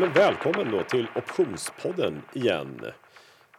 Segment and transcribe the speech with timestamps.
[0.00, 2.80] men välkommen då till Optionspodden igen.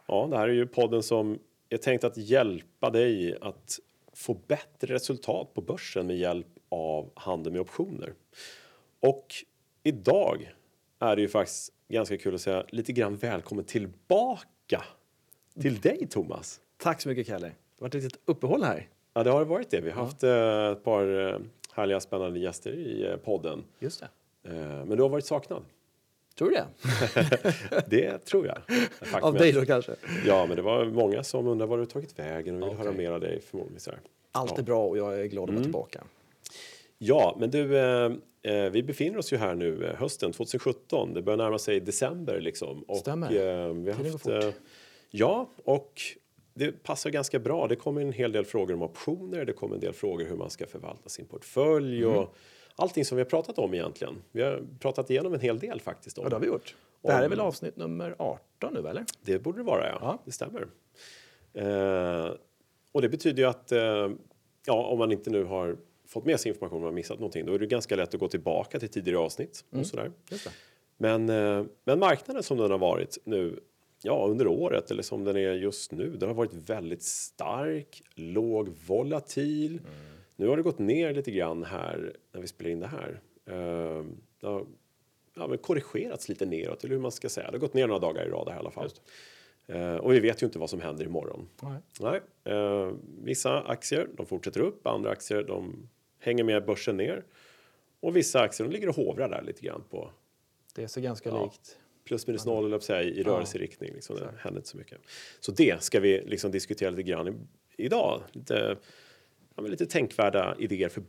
[0.06, 3.78] Ja, det här är ju podden som är tänkt att hjälpa dig att
[4.12, 8.14] få bättre resultat på börsen med hjälp av handel med optioner.
[9.00, 9.34] Och
[9.82, 10.52] idag
[10.98, 14.84] är det ju faktiskt ganska kul att säga lite grann välkommen tillbaka
[15.60, 16.60] till dig Thomas.
[16.76, 17.46] Tack så mycket Kalle.
[17.46, 18.88] Det har varit ett litet uppehåll här.
[19.14, 19.80] Ja, det har varit det.
[19.80, 21.38] Vi har haft eh, ett par eh,
[21.72, 23.64] härliga spännande gäster i eh, podden.
[23.78, 24.08] Just det.
[24.84, 25.62] Men du har varit saknad.
[26.38, 26.66] Tror du det?
[27.86, 28.58] Det tror jag.
[28.90, 29.92] Faktum Av dig då kanske?
[30.26, 32.86] Ja, men det var många som undrar var du tagit vägen och vill Okej.
[32.86, 33.80] höra mer av dig förmodligen.
[33.80, 34.00] Så här.
[34.32, 34.58] Allt Ja.
[34.58, 35.54] är bra och jag är glad att Mm.
[35.54, 36.04] vara tillbaka.
[36.98, 41.14] Ja, men du, eh, eh, vi befinner oss ju här nu eh, hösten 2017.
[41.14, 42.82] Det börjar närma sig december liksom.
[42.82, 43.26] Och, Stämmer.
[43.66, 44.50] Eh, vi har haft, eh,
[45.10, 46.00] ja, och
[46.54, 47.66] det passar ganska bra.
[47.66, 49.44] Det kommer en hel del frågor om optioner.
[49.44, 52.16] Det kommer en del frågor hur man ska förvalta sin portfölj Mm.
[52.18, 52.34] och
[52.76, 54.22] allting som vi har pratat om egentligen.
[54.32, 56.18] Vi har pratat igenom en hel del faktiskt.
[56.18, 56.24] Om.
[56.24, 56.76] Ja, det har vi gjort.
[57.02, 59.04] Det här är Om- väl avsnitt nummer 18 nu eller?
[59.22, 59.98] Det borde det vara, ja.
[60.00, 60.18] Ja.
[60.24, 60.66] Det stämmer.
[61.54, 62.30] Eh,
[62.92, 64.10] och det betyder ju att eh,
[64.66, 67.54] ja, om man inte nu har fått med sig information och har missat någonting, då
[67.54, 70.10] är det ganska lätt att gå tillbaka till tidigare avsnitt och sådär.
[70.96, 73.60] Men, eh, men marknaden som den har varit nu,
[74.02, 78.68] ja, under året eller som den är just nu, den har varit väldigt stark, låg
[78.86, 79.80] volatil.
[80.42, 83.20] Nu har det gått ner lite grann här när vi spelar in det här.
[83.46, 84.04] Eh,
[84.40, 84.66] det har
[85.34, 87.46] ja, men korrigerats lite neråt, eller hur man ska säga.
[87.46, 88.90] Det har gått ner några dagar i rad här i alla fall.
[89.66, 91.48] Eh, och vi vet ju inte vad som händer imorgon.
[91.62, 91.78] Nej.
[92.00, 92.20] Nej,
[92.54, 97.24] eh, vissa aktier de fortsätter upp, andra aktier de hänger med börsen ner.
[98.00, 100.10] Och vissa aktier de ligger och hovrar där lite grann på
[100.74, 101.44] Det ser ganska Ja.
[101.44, 101.78] likt.
[102.04, 103.92] plus minus noll eller säga, i rörelseriktning.
[103.94, 104.16] Liksom.
[104.16, 104.98] Det händer inte så mycket.
[105.40, 107.32] Så det ska vi liksom diskutera lite grann i,
[107.76, 108.22] idag.
[108.32, 108.76] Lite,
[109.54, 111.02] ja, lite tänkvärda idéer för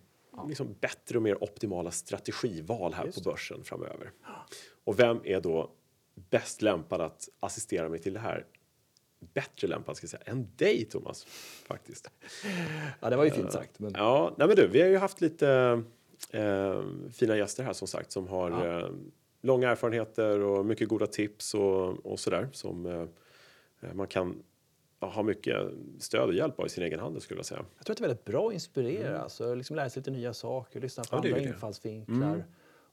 [0.48, 4.12] liksom, bättre och mer optimala strategival här Just på börsen framöver.
[4.84, 5.72] Och vem är då
[6.30, 8.46] bäst lämpad att assistera mig till det här?
[9.34, 11.26] Bättre lämpad ska jag säga, än dig Thomas.
[11.68, 12.12] Faktiskt.
[13.00, 13.80] Ja, det var ju fint sagt.
[13.80, 15.82] Men Ja, nej men du, vi har ju haft lite
[16.30, 16.82] eh,
[17.12, 18.80] fina gäster här som sagt som har Ja.
[18.80, 18.90] eh,
[19.42, 24.44] långa erfarenheter och mycket goda tips och, och sådär som eh, man kan
[25.04, 25.58] ja, ha mycket
[26.00, 27.66] stöd och hjälp av i sin egen handel skulle jag säga.
[27.78, 29.20] jag tror att det är väldigt bra att inspirera.
[29.22, 32.46] Alltså, liksom lära sig lite nya saker, lyssna på Ja, andra infallsvinklar.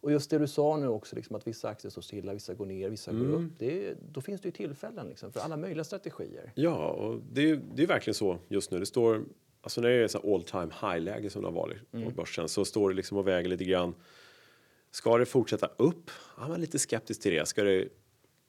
[0.02, 2.66] Och just det du sa nu också, liksom, att vissa aktier står stilla, vissa går
[2.66, 3.34] ner, vissa går Mm.
[3.46, 3.52] upp.
[3.58, 6.52] Det då finns det ju tillfällen liksom, för alla möjliga strategier.
[6.54, 8.78] Ja, och det det är verkligen så just nu.
[8.78, 9.24] Det står,
[9.60, 12.64] alltså när det är så all time high-läge som det har varit på börsen så
[12.64, 13.94] står det liksom och väger lite grann.
[14.90, 16.10] Ska det fortsätta upp?
[16.36, 17.46] Ja, man är lite skeptisk till det.
[17.48, 17.88] Ska det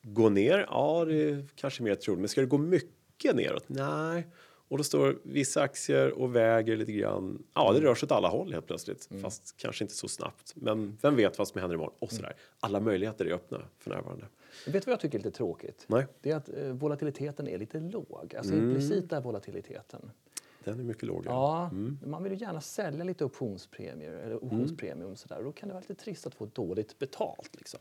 [0.02, 0.66] gå ner?
[0.70, 2.20] Ja, det är kanske mer troligt.
[2.20, 2.90] Men ska det gå mycket
[3.24, 3.64] neråt?
[3.68, 4.28] Nej.
[4.68, 7.44] Och då står vissa aktier och väger lite grann.
[7.54, 9.10] Ja, det rör sig åt alla håll helt plötsligt.
[9.22, 10.54] Fast kanske inte så snabbt.
[10.56, 11.94] Men vem vet vad som händer imorgon?
[12.00, 12.36] Och sådär.
[12.60, 14.26] Alla möjligheter är öppna för närvarande.
[14.66, 15.86] Vet du vad jag tycker är lite tråkigt?
[15.88, 18.34] Nej, Det är att eh, volatiliteten är lite låg.
[18.38, 18.68] Alltså Mm.
[18.70, 20.12] implicit är volatiliteten.
[20.64, 21.24] den är mycket låg.
[21.26, 21.70] Ja,
[22.06, 25.44] man vill ju gärna sälja lite optionspremier eller optionspremium sådär.
[25.44, 27.80] Då kan det vara lite trist att få dåligt betalt liksom.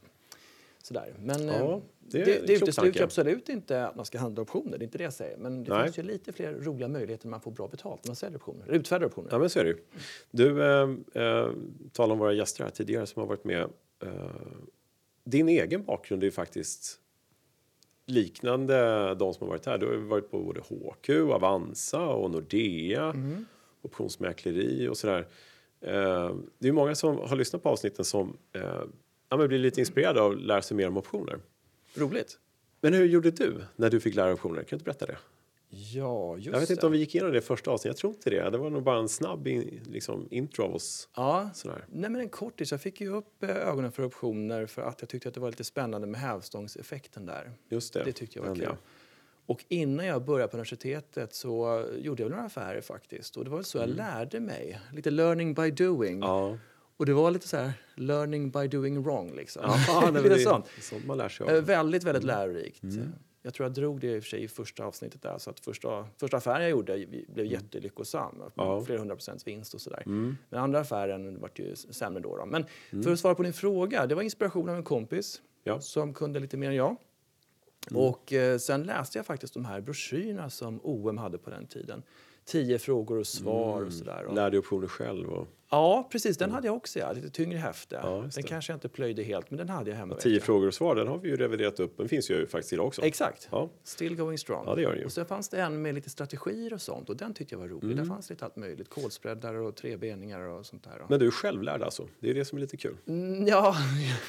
[0.83, 1.15] Sådär.
[1.19, 4.79] Men Ja, eh, det det, det utesluter absolut inte att man ska handla optioner.
[4.79, 5.37] Det är inte det jag säger.
[5.37, 5.85] Men det Nej.
[5.85, 8.65] finns ju lite fler roliga möjligheter när man får bra betalt när man säljer optioner.
[8.67, 9.29] Eller utfärdar optioner.
[9.33, 9.79] Ja, men så är det ju.
[10.31, 11.51] Du eh, eh,
[11.93, 13.63] talade om våra gäster här tidigare som har varit med.
[14.03, 14.11] Eh,
[15.25, 17.01] din egen bakgrund är ju faktiskt
[18.07, 19.79] liknande de som har varit här.
[19.79, 23.15] Du har varit på både HQ, Avanza och Nordea,
[23.83, 25.27] optionsmäkleri och sådär.
[25.81, 28.83] Eh, det är många som har lyssnat på avsnitten som eh,
[29.31, 31.41] ja, men blir lite inspirerade av att lära sig mer om optioner.
[31.95, 32.39] Roligt.
[32.81, 34.57] Men hur gjorde du när du fick lära dig optioner?
[34.57, 35.17] Kan du inte berätta det?
[35.73, 36.87] Ja, just Jag vet inte det.
[36.87, 37.97] om vi gick igenom det första avsnittet.
[37.97, 38.51] Jag tror inte det.
[38.51, 41.09] Det var nog bara en snabb in, liksom, intro av oss.
[41.17, 41.85] Ja, Sådär.
[41.89, 42.71] Nej, men en kortis.
[42.71, 45.49] Jag fick ju upp eh, ögonen för optioner för att jag tyckte att det var
[45.51, 47.53] lite spännande med hävstångseffekten där.
[47.69, 48.05] Just det.
[48.05, 48.65] Det tyckte jag var kul.
[48.65, 48.77] ja.
[49.47, 53.37] Och innan jag började på universitetet så gjorde jag några affärer faktiskt.
[53.37, 54.81] Och det var så jag lärde mig.
[54.93, 56.17] Lite learning by doing.
[56.17, 56.29] Mm.
[56.29, 56.59] Ja.
[57.01, 59.63] Och det var lite så här learning by doing wrong liksom.
[59.89, 60.67] Ja, nej, det sånt.
[60.77, 61.65] är sånt man lär sig Eh, av.
[61.65, 62.83] Väldigt, väldigt lärorikt.
[63.43, 65.39] Jag tror jag drog det i och för sig i första avsnittet där.
[65.39, 68.43] Så att första, första affären jag gjorde blev jättelyckosam.
[68.55, 68.85] Ja.
[68.85, 70.03] Flera hundra procents vinst och sådär.
[70.07, 70.37] Mm.
[70.51, 72.47] Men andra affären vart ju sämre då, då.
[72.47, 72.65] Men
[73.05, 74.07] för att svara på din fråga.
[74.07, 75.81] Det var inspiration av en kompis Ja.
[75.81, 76.97] som kunde lite mer än jag.
[77.95, 82.03] Och eh, sen läste jag faktiskt de här broschyrerna som OM hade på den tiden.
[82.45, 84.25] tio frågor och svar och sådär.
[84.25, 85.29] Och, Lär dig optioner själv.
[85.29, 86.37] Och ja, precis.
[86.37, 87.13] Den hade jag också, ja.
[87.13, 88.01] Lite tyngre häfte.
[88.03, 90.15] Ja, den kanske jag inte plöjde helt, men den hade jag hemma.
[90.15, 91.97] vet tio frågor och svar, den har vi ju reviderat upp.
[91.97, 93.03] Den finns ju faktiskt idag också.
[93.03, 93.49] Exakt.
[93.53, 93.71] Ja.
[93.85, 94.65] Still going strong.
[94.67, 95.05] Ja, det gör den ju.
[95.05, 97.69] Och sen fanns det en med lite strategier och sånt och den tyckte jag var
[97.69, 97.85] rolig.
[97.85, 97.97] Mm.
[97.97, 98.89] Där fanns lite allt möjligt.
[98.89, 101.07] Kolspreadar och trebeningar och sånt där.
[101.09, 102.09] Men du är självlärd alltså?
[102.21, 102.97] Det är det som är lite kul.
[103.09, 103.77] Mm, ja,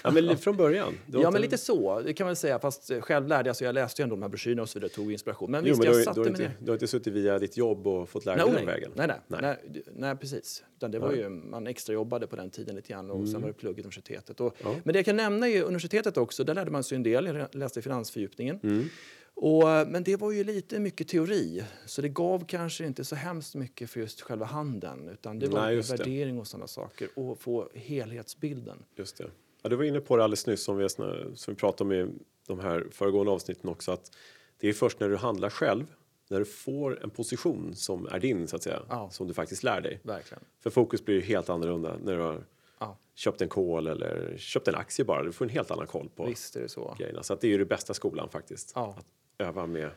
[0.03, 0.93] Ja, men från början?
[1.11, 2.01] Ja, inte- men lite så.
[2.01, 2.59] Det kan man säga.
[2.59, 3.47] Fast eh, själv lärde jag.
[3.51, 4.91] Alltså jag läste ju ändå de här broschyrerna och så vidare.
[4.91, 5.51] Tog inspiration.
[5.51, 7.39] Men Jo, visst, men jag har, satte du, har inte, du har inte suttit via
[7.39, 8.91] ditt jobb och fått lära dig den vägen?
[8.95, 9.83] Nej, nej, Nej.
[9.95, 10.15] nej.
[10.15, 10.63] Precis.
[10.77, 13.53] Utan det var ju, man extrajobbade på den tiden lite grann och sen var det
[13.53, 14.39] plugg i universitetet.
[14.39, 14.75] Och, Ja.
[14.83, 16.43] Men det jag kan nämna är universitetet också.
[16.43, 17.25] Där lärde man sig en del.
[17.25, 18.59] Jag läste finansfördjupningen.
[18.63, 18.85] Mm.
[19.33, 23.15] Och, eh, men det var ju lite mycket teori, så det gav kanske inte så
[23.15, 25.09] hemskt mycket för just själva handeln.
[25.09, 28.77] Utan det var Nej, värdering och sådana saker och få helhetsbilden.
[28.95, 29.27] Just det.
[29.61, 32.13] Ja, du var inne på det alldeles nyss som vi, som vi pratade om i
[32.47, 33.91] de här föregående avsnitten också.
[33.91, 34.11] Att
[34.59, 35.85] det är först när du handlar själv,
[36.31, 39.09] när du får en position som är din så att säga, Ja.
[39.09, 39.99] som du faktiskt lär dig.
[40.03, 40.43] Verkligen.
[40.59, 42.43] För fokus blir ju helt annorlunda när du har
[42.79, 45.23] Ja, köpt en kol eller köpt en aktie bara.
[45.23, 46.95] Du får en helt annan koll på visst är det så.
[46.99, 47.23] grejerna.
[47.23, 48.71] Så att det är ju det bästa skolan faktiskt.
[48.75, 48.95] Ja.
[48.97, 49.05] Att
[49.47, 49.89] öva med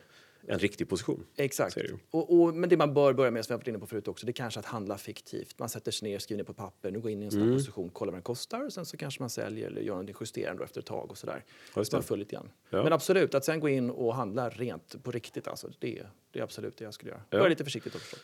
[0.47, 1.25] en riktig position.
[1.35, 1.77] Exakt.
[2.11, 4.25] Och, och, men det man bör börja med, som jag varit inne på förut också,
[4.25, 5.59] det är kanske att handla fiktivt.
[5.59, 7.47] Man sätter sig ner, skriver ner på papper, nu går in i en Mm.
[7.47, 10.15] sån position, kollar vad den kostar och sen så kanske man säljer eller gör någonting
[10.19, 11.43] justerande efter ett tag och sådär.
[11.75, 12.07] Just Så man det.
[12.07, 12.49] följer lite grann.
[12.69, 12.83] Ja.
[12.83, 16.43] Men absolut, att sen gå in och handla rent på riktigt, alltså, det, det är
[16.43, 17.21] absolut det jag skulle göra.
[17.29, 17.37] Ja.
[17.37, 18.19] Börja lite försiktigt förstås.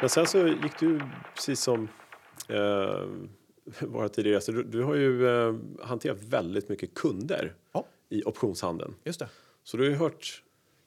[0.00, 1.00] Men sen så gick du
[1.34, 1.88] precis som
[2.48, 3.06] eh,
[3.88, 8.94] våra tidigare gäster, du, du har ju eh, hanterat väldigt mycket kunder Ja, i optionshandeln.
[9.04, 9.28] just det.
[9.64, 10.42] Så du har ju hört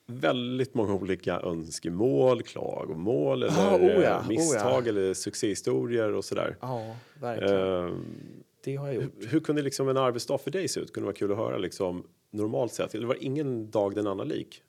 [0.07, 4.89] väldigt många olika önskemål, klagomål eller Ja, oh ja, eh, misstag oh ja.
[4.89, 6.57] eller succéhistorier och sådär.
[6.61, 7.87] Ja, verkligen.
[7.87, 7.93] Eh,
[8.63, 9.13] det har jag gjort.
[9.29, 10.93] hur kunde liksom en arbetsdag för dig se ut?
[10.93, 12.91] Kunde vara kul att höra liksom normalt sett.
[12.91, 14.61] Det var ingen dag den andra lik.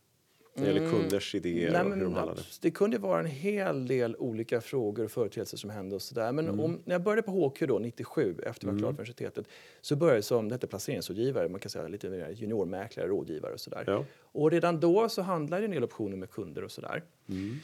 [0.54, 1.72] När det gäller kunders idéer Mm.
[1.72, 2.43] Nej, och hur de handlade.
[2.60, 6.28] det kunde vara en hel del olika frågor och företeelser som hände och sådär.
[6.28, 6.46] Mm.
[6.46, 8.94] Men om, när jag började på HQ då, 97, efter att jag var klar för
[8.94, 9.46] universitetet,
[9.81, 13.60] så började jag som det hette placeringsrådgivare, man kan säga lite mer juniormäklare, rådgivare och
[13.60, 13.84] sådär.
[13.87, 14.04] Ja.
[14.22, 17.02] Och redan då så handlade jag en del optioner med kunder och sådär.
[17.28, 17.56] Mm.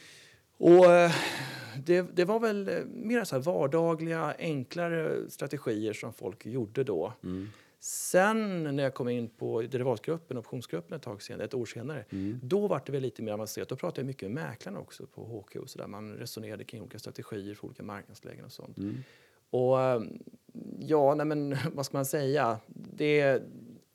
[0.57, 1.11] Och eh,
[1.85, 7.13] det, det var väl eh, mer så vardagliga, enklare strategier som folk gjorde då.
[7.23, 7.49] Mm.
[7.79, 12.39] Sen när jag kom in på derivatgruppen, optionsgruppen ett tag senare, ett år senare, Mm.
[12.43, 13.69] då var det väl lite mer avancerat.
[13.69, 15.87] Då pratade jag mycket med mäklarna också på HQ och så där.
[15.87, 18.77] Man resonerade kring olika strategier för olika marknadslägen och sånt.
[18.77, 18.95] Mm.
[19.49, 20.01] Och eh,
[20.79, 22.59] ja, nej men vad ska man säga?
[22.67, 23.43] Det,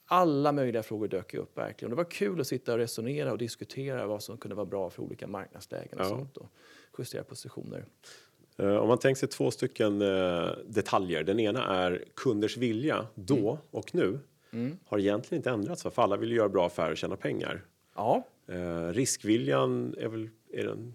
[0.06, 1.90] alla möjliga frågor dök upp verkligen.
[1.90, 5.02] Det var kul att sitta och resonera och diskutera vad som kunde vara bra för
[5.02, 6.08] olika marknadslägen och Ja.
[6.08, 6.48] sånt och
[6.98, 7.84] justera positioner.
[8.56, 11.24] Eh, Om man tänker sig två stycken eh, detaljer.
[11.24, 14.18] Den ena är kunders vilja då och nu.
[14.52, 14.78] Mm.
[14.86, 17.64] Har egentligen inte ändrats för alla vill ju göra bra affärer och tjäna pengar.
[17.96, 20.94] Ja, Eh, riskviljan är väl är den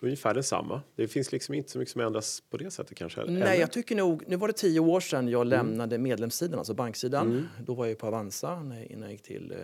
[0.00, 0.80] ungefär densamma.
[0.96, 3.20] Det finns liksom inte så mycket som ändras på det sättet kanske.
[3.20, 3.32] eller?
[3.40, 4.22] Nej, jag tycker nog...
[4.26, 5.32] Nu var det tio år sedan Mm.
[5.32, 7.48] jag lämnade medlemssidan, alltså banksidan.
[7.66, 8.52] Då var jag ju på Avanza
[8.90, 9.58] innan jag gick till eh,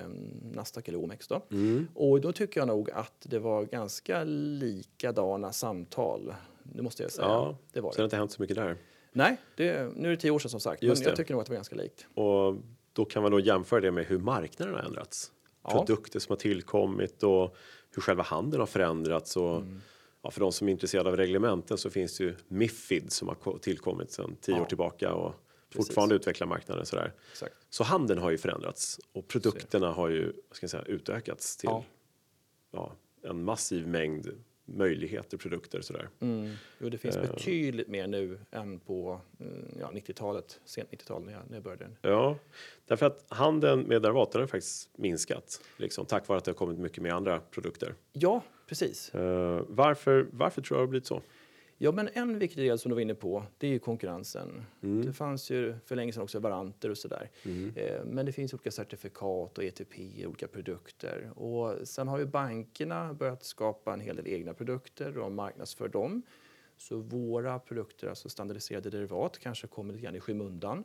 [0.52, 1.28] Nasdaq eller OMX.
[1.28, 1.43] Då.
[1.50, 1.87] Mm.
[1.94, 6.34] Och då tycker jag nog att det var ganska likadana samtal.
[6.64, 7.26] Det måste jag säga.
[7.29, 8.03] Ja, det var Så det det.
[8.03, 8.76] har inte hänt så mycket där.
[9.12, 10.82] Nej, det, nu är det tio år sedan som sagt.
[10.82, 11.17] Just men jag det.
[11.17, 12.06] tycker nog att det var ganska likt.
[12.14, 12.56] Och
[12.93, 15.32] då kan man då jämföra det med hur marknaden har ändrats.
[15.64, 15.70] Ja.
[15.70, 17.56] Produkter som har tillkommit och
[17.94, 19.37] hur själva handeln har förändrats.
[19.37, 19.81] Och, Mm.
[20.23, 23.35] ja, för de som är intresserade av reglementen så finns det ju Mifid som har
[23.35, 24.62] ko- tillkommit sedan tio Ja.
[24.62, 25.35] år tillbaka och
[25.70, 25.87] Precis.
[25.87, 26.87] fortfarande utvecklar marknaden.
[26.87, 27.12] Sådär.
[27.32, 27.55] Exakt.
[27.70, 31.70] Så handeln har ju förändrats och produkterna har ju ska jag säga, utökats till
[32.73, 32.93] ja.
[33.23, 34.29] en massiv mängd
[34.64, 36.09] möjligheter, produkter sådär.
[36.20, 36.52] Mm.
[36.78, 37.23] Jo, det finns Eh.
[37.23, 41.87] betydligt mer nu än på mm, ja, 90-talet, sent 90-tal när jag, när jag började.
[42.02, 42.38] Ja,
[42.87, 46.78] därför att handeln med derivaten har faktiskt minskat liksom, tack vare att det har kommit
[46.78, 47.95] mycket mer andra produkter.
[48.12, 49.14] Ja, precis.
[49.14, 51.23] Eh, varför, varför tror jag det har blivit så?
[51.84, 54.64] Ja, men en viktig del som du var inne på, det är ju konkurrensen.
[54.82, 55.06] Mm.
[55.06, 57.30] Det fanns ju för länge sedan också varanter och sådär.
[57.76, 61.30] Eh, men det finns olika certifikat och ETP, olika produkter.
[61.34, 66.22] Och sen har ju bankerna börjat skapa en hel del egna produkter och marknadsför dem.
[66.76, 70.84] Så våra produkter, alltså standardiserade derivat, kanske kommer lite grann i skymundan.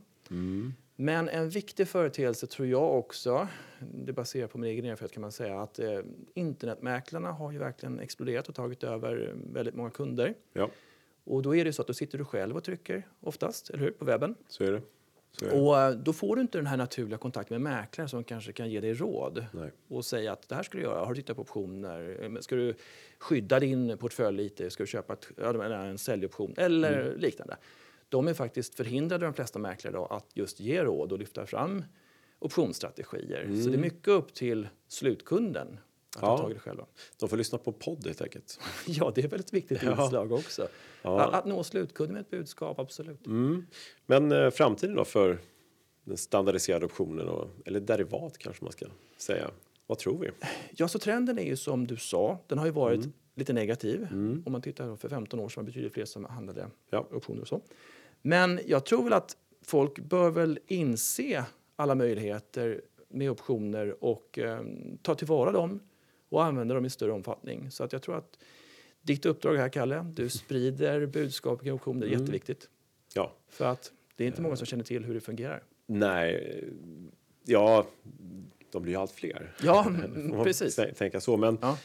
[0.96, 3.48] Men en viktig företeelse tror jag också,
[3.80, 6.00] det baserar på min egen erfarenhet kan man säga, att eh,
[6.34, 10.34] internetmäklarna har ju verkligen exploderat och tagit över väldigt många kunder.
[10.54, 10.70] Ja,
[11.28, 13.92] Och då är det så att då sitter du själv och trycker oftast, eller hur?
[13.92, 14.36] På webben.
[14.48, 14.82] så är det.
[15.32, 15.60] Så är det.
[15.62, 18.70] Och eh, då får du inte den här naturliga kontakten med mäklare som kanske kan
[18.70, 19.72] ge dig råd Nej.
[19.88, 21.00] och säga att det här ska du göra.
[21.06, 22.18] Har du tittat på optioner?
[22.36, 22.74] Eh, Ska du
[23.20, 24.70] skydda din portfölj lite?
[24.70, 27.20] Ska du köpa ett, en säljoption eller Mm.
[27.20, 27.58] liknande?
[28.10, 31.84] De är faktiskt förhindrade, de flesta mäklare, då, att just ge råd och lyfta fram
[32.40, 33.62] optionsstrategier.
[33.64, 35.80] Så det är mycket upp till slutkunden
[36.18, 36.86] att ta tag i det själva.
[37.20, 38.60] De får lyssna på podd helt enkelt.
[38.88, 40.04] Ja, det är väl ett viktigt Ja.
[40.04, 40.68] inslag också.
[41.02, 41.22] Ja.
[41.22, 43.26] Att, att nå slutkunden med ett budskap, absolut.
[43.28, 43.66] Mm.
[44.06, 45.40] Men eh, framtiden då för
[46.04, 48.86] den standardiserade optionen, och, eller derivat kanske man ska
[49.18, 49.52] säga.
[49.88, 50.30] Vad tror vi?
[50.76, 53.14] Ja, så trenden är ju som du sa, den har ju varit Mm.
[53.36, 54.08] lite negativ.
[54.12, 57.08] Om man tittar för 15 år sedan betydligt fler som handlade Ja.
[57.12, 57.62] optioner och så.
[58.22, 61.46] Men jag tror väl att folk bör väl inse
[61.76, 64.62] alla möjligheter med optioner och eh,
[65.02, 65.80] ta tillvara dem
[66.30, 67.72] och använda dem i större omfattning.
[67.72, 68.40] Så att jag tror att
[69.02, 72.70] ditt uppdrag här, Kalle, du sprider budskap kring optioner, är jätteviktigt.
[73.14, 75.64] Ja, För att det är inte många som känner till hur det fungerar.
[75.86, 76.68] nej, eh,
[77.46, 77.86] ja,
[78.72, 79.54] de blir ju allt fler.
[79.64, 80.80] Ja, man precis.
[80.98, 81.78] Tänka så, men Ja.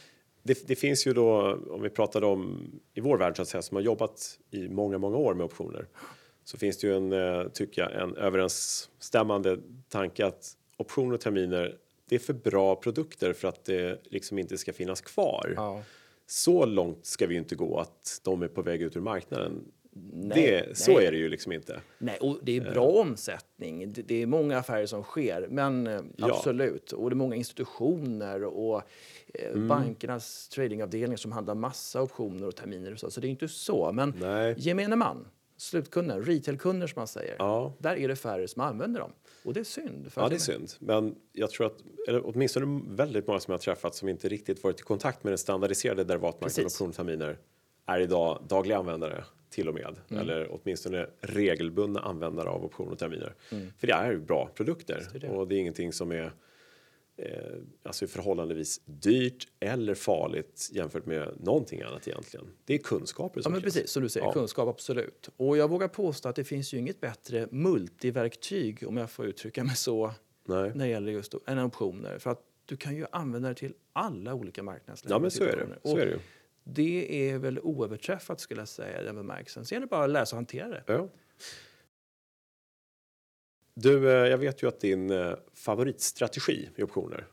[0.43, 3.63] det, det finns ju då, om vi pratar om i vår värld så att säga,
[3.63, 5.87] som har jobbat i många, många år med optioner,
[6.45, 9.59] så finns det ju en, eh, tycker jag, en överensstämmande
[9.89, 11.77] tanke att optioner och terminer,
[12.12, 15.52] det är för bra produkter för att det liksom inte ska finnas kvar.
[15.57, 15.83] Ja.
[16.26, 19.64] Så långt ska vi ju inte gå att de är på väg ut ur marknaden.
[20.12, 21.07] Nej, det, så nej.
[21.07, 21.81] är det ju liksom inte.
[21.99, 23.92] Nej, och det är bra omsättning.
[23.92, 26.26] Det, det är många affärer som sker, men eh, Ja.
[26.37, 26.92] absolut.
[26.92, 28.83] Och det är många institutioner och
[29.35, 29.69] eh, Mm.
[29.69, 33.11] bankernas tradingavdelningar som handlar massa optioner och terminer och så.
[33.11, 33.92] Så det är inte så.
[33.92, 34.54] Men Nej.
[34.59, 37.73] gemene man, slutkunden, retailkunder som man säger, Ja.
[37.78, 39.12] där är det färre som använder dem.
[39.45, 40.13] Och det är synd.
[40.13, 40.73] för Ja, det är synd.
[40.79, 41.77] Men jag tror att,
[42.09, 45.31] eller åtminstone väldigt många som jag har träffat som inte riktigt varit i kontakt med
[45.31, 47.39] den standardiserade derivatmarknaden och terminer
[47.87, 49.97] är idag dagliga användare till och med.
[50.11, 50.23] Mm.
[50.23, 53.35] Eller åtminstone regelbundna användare av optioner och terminer.
[53.79, 55.07] För det är bra produkter Mm.
[55.15, 55.29] är det.
[55.29, 56.33] och det är ingenting som är
[57.16, 57.26] eh,
[57.83, 62.47] alltså förhållandevis dyrt eller farligt jämfört med någonting annat egentligen.
[62.64, 63.75] Det är kunskaper Ja, som men krävs.
[63.75, 64.33] precis, som du säger, Ja.
[64.33, 65.28] kunskap absolut.
[65.37, 69.64] Och jag vågar påstå att det finns ju inget bättre multiverktyg, om jag får uttrycka
[69.64, 70.12] mig så,
[70.45, 70.73] Nej.
[70.75, 72.19] när det gäller just än optioner.
[72.19, 75.14] För att du kan ju använda det till alla olika marknadslägen.
[75.14, 75.88] Ja, men så är det.
[75.90, 76.19] Så är det ju.
[76.64, 79.64] det är väl oöverträffat skulle jag säga i den bemärkelsen.
[79.64, 80.83] Sen är det bara att läsa och hantera det.
[80.87, 81.09] Ja.
[83.75, 87.26] Du, eh, jag vet ju att din eh, favoritstrategi i optioner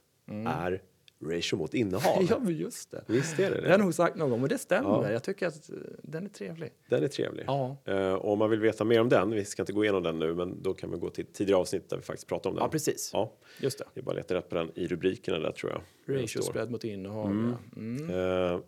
[0.47, 0.81] är
[1.25, 2.15] ratio mot innehav.
[2.17, 2.27] Mm.
[2.29, 3.03] Ja, men just det.
[3.07, 3.83] Visst är det Det har det?
[3.83, 4.89] nog sagt någon gång, men det stämmer.
[4.89, 5.11] Ja.
[5.11, 6.69] Jag tycker att eh, den är trevlig.
[6.89, 7.43] Den är trevlig.
[7.47, 10.03] Ja, Eh, och om man vill veta mer om den, vi ska inte gå igenom
[10.03, 12.55] den nu, men då kan man gå till tidigare avsnitt där vi faktiskt pratar om
[12.55, 12.63] den.
[12.63, 13.09] ja precis.
[13.13, 13.85] Ja, Just det.
[13.93, 15.81] det är bara att leta rätt på den i rubrikerna där tror jag.
[16.21, 17.25] Ratio spread mot innehav.
[17.31, 17.51] Mm.
[17.51, 17.79] Ja.
[17.81, 18.09] Mm.
[18.53, 18.59] Eh,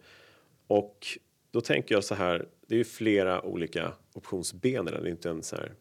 [0.68, 1.08] och
[1.52, 5.04] då tänker jag så här, det är ju flera olika optionsben i den.
[5.04, 5.74] Det är inte en så här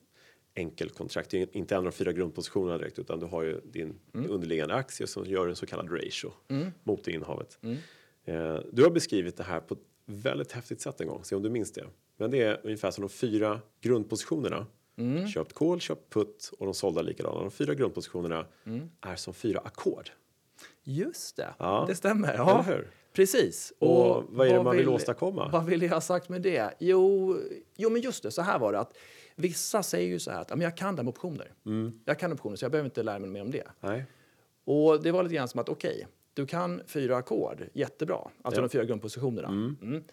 [0.54, 3.60] enkel kontrakt, det är inte en av de fyra grundpositionerna direkt, utan du har ju
[3.64, 4.30] din Mm.
[4.30, 6.32] underliggande aktie som gör en så kallad ratio
[6.82, 7.58] mot det innehavet.
[7.62, 7.76] Mm.
[8.24, 11.42] Eh, du har beskrivit det här på ett väldigt häftigt sätt en gång, se om
[11.42, 11.86] du minns det.
[12.16, 14.66] Men det är ungefär som de fyra grundpositionerna.
[14.96, 15.28] Mm.
[15.28, 17.40] Köpt call, köpt put och de sålda likadana.
[17.40, 18.90] De fyra grundpositionerna Mm.
[19.00, 20.10] är som fyra ackord.
[20.82, 21.84] Just det, Ja.
[21.88, 22.28] det stämmer.
[22.28, 22.62] Eller Ja.
[22.62, 22.90] hur?
[23.12, 23.72] Precis.
[23.78, 25.48] Och vad är det man vill åstadkomma?
[25.52, 26.74] Vad vill jag ha sagt med det?
[26.78, 27.36] Jo,
[27.76, 28.78] jo, men just det, så här var det.
[28.78, 28.96] Att
[29.36, 31.52] vissa säger ju så här att "Ja, men jag kan det med optioner.
[31.66, 32.00] Mm.
[32.04, 33.66] Jag kan optioner så jag behöver inte lära mig mer om det.
[33.80, 34.04] Nej.
[34.64, 38.18] Och det var lite grann som att okej, du kan fyra ackord, jättebra.
[38.42, 38.66] Alltså Ja.
[38.66, 39.48] de fyra grundpositionerna.
[39.48, 40.04] Mm.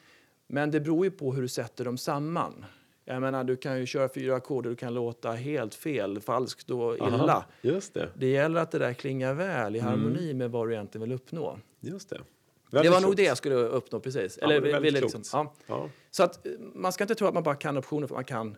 [0.47, 2.65] Men det beror ju på hur du sätter dem samman.
[3.05, 6.69] Jag menar, du kan ju köra fyra ackord och du kan låta helt fel, falskt
[6.69, 7.05] och illa.
[7.07, 8.09] Aha, just det.
[8.15, 9.91] Det gäller att det där klingar väl i Mm.
[9.91, 11.59] harmoni med vad du egentligen vill uppnå.
[11.79, 12.19] Just det.
[12.69, 13.17] Det Väldigt var nog klokt.
[13.17, 14.39] det jag skulle uppnå precis.
[14.41, 15.53] Ja, Eller, det ville liksom, ja.
[15.67, 15.89] Ja.
[16.11, 18.57] Så att eh, man ska inte tro att man bara kan optioner för man kan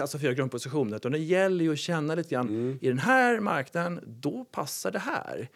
[0.00, 0.96] alltså fyra grundpositioner.
[0.96, 2.78] Utan det gäller ju att känna lite grann, Mm.
[2.80, 5.48] i den här marknaden, då passar det här.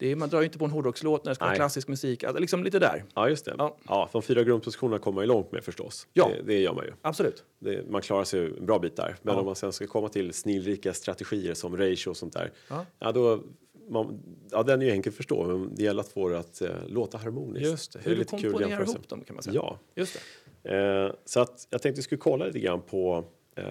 [0.00, 2.24] Det är, man drar ju inte på en hårdrockslåt när det ska vara klassisk musik.
[2.24, 3.04] Alltså, liksom lite där.
[3.14, 3.54] ja, just det.
[3.58, 3.76] Ja.
[3.88, 4.08] Ja.
[4.12, 6.06] de fyra grundpositionerna kommer man ju långt med förstås.
[6.12, 6.28] Ja.
[6.36, 6.92] Det, det gör man ju.
[7.02, 7.44] Absolut.
[7.58, 9.16] Det, man klarar sig en bra bit där.
[9.22, 9.40] Men Ja.
[9.40, 12.52] om man sen ska komma till snillrika strategier som ratio och sånt där.
[12.68, 12.86] Ja.
[12.98, 13.40] Ja, då,
[13.88, 16.60] man, ja, den är ju enkel att förstå, men det gäller att få det att
[16.62, 17.66] eh, låta harmoniskt.
[17.70, 17.98] Just det.
[17.98, 18.94] är Hur du lite kul komponerar jämförelse.
[18.96, 19.54] ihop dem kan man säga.
[19.54, 20.20] Ja, Just
[20.62, 20.76] det.
[21.06, 23.24] eh, så att jag tänkte vi skulle kolla lite grann på
[23.56, 23.64] eh,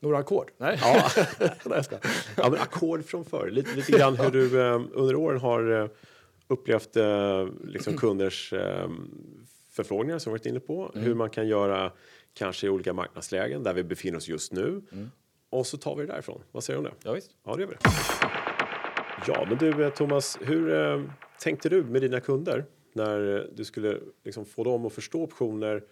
[0.00, 0.50] Några ackord?
[0.58, 0.78] Nej.
[0.80, 1.10] Ja.
[2.36, 3.50] Ja, men ackord från förr.
[3.50, 5.88] Lite, lite grann hur du eh, under åren har eh,
[6.48, 8.54] upplevt eh, liksom kunders
[9.70, 10.90] förfrågningar som vi varit inne på.
[10.94, 11.06] Mm.
[11.06, 11.92] Hur man kan göra
[12.34, 14.82] kanske i olika marknadslägen där vi befinner oss just nu.
[14.92, 15.10] Mm.
[15.50, 16.42] Och så tar vi det därifrån.
[16.52, 17.08] Vad säger du om det?
[17.08, 17.30] Ja, visst.
[17.44, 17.76] Ja, det gör vi.
[19.26, 21.02] Ja, men du eh, Thomas, hur eh,
[21.40, 25.82] tänkte du med dina kunder när du skulle liksom, få dem att förstå optioner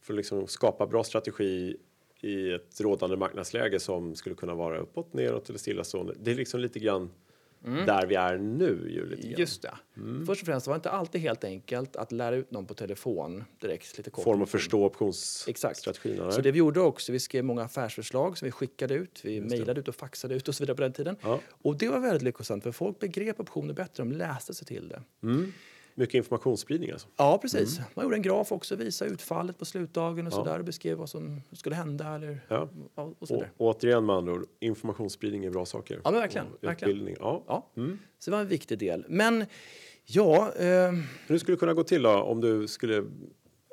[0.00, 1.76] för att liksom, skapa bra strategi
[2.20, 6.14] i ett rådande marknadsläge som skulle kunna vara uppåt, neråt eller stillastående.
[6.20, 7.10] Det är liksom lite grann
[7.62, 8.90] där vi är nu.
[8.90, 9.06] Ju.
[9.06, 9.34] Mm.
[9.38, 9.74] Just det.
[10.26, 13.44] Först och främst var det inte alltid helt enkelt att lära ut någon på telefon
[13.60, 13.98] direkt.
[13.98, 14.24] Lite kort.
[14.24, 14.96] Form att förstå Exakt.
[15.48, 16.32] optionsstrategierna.
[16.32, 19.80] Så det vi gjorde också, vi skrev många affärsförslag som vi skickade ut, vi mejlade
[19.80, 21.16] ut och faxade ut och så vidare på den tiden.
[21.22, 21.40] Ja.
[21.62, 25.02] Och det var väldigt lyckosamt för folk begrep optioner bättre, de läste sig till det.
[25.22, 25.52] Mm.
[25.98, 27.08] Mycket informationsspridning alltså.
[27.16, 27.80] Ja, precis.
[27.94, 31.08] Man gjorde en graf också, visa utfallet på slutdagen och så där och beskrev vad
[31.08, 32.68] som skulle hända eller Ja.
[32.94, 36.00] ja, och så Och, återigen med andra ord, informationsspridning är bra saker.
[36.04, 36.90] Ja, men verkligen, Och verkligen.
[36.90, 37.44] Utbildning, ja.
[37.46, 37.70] Ja,
[38.18, 39.04] så det var en viktig del.
[39.08, 39.44] Men
[40.04, 40.92] ja, eh,
[41.26, 43.04] Hur skulle det kunna gå till då om du skulle,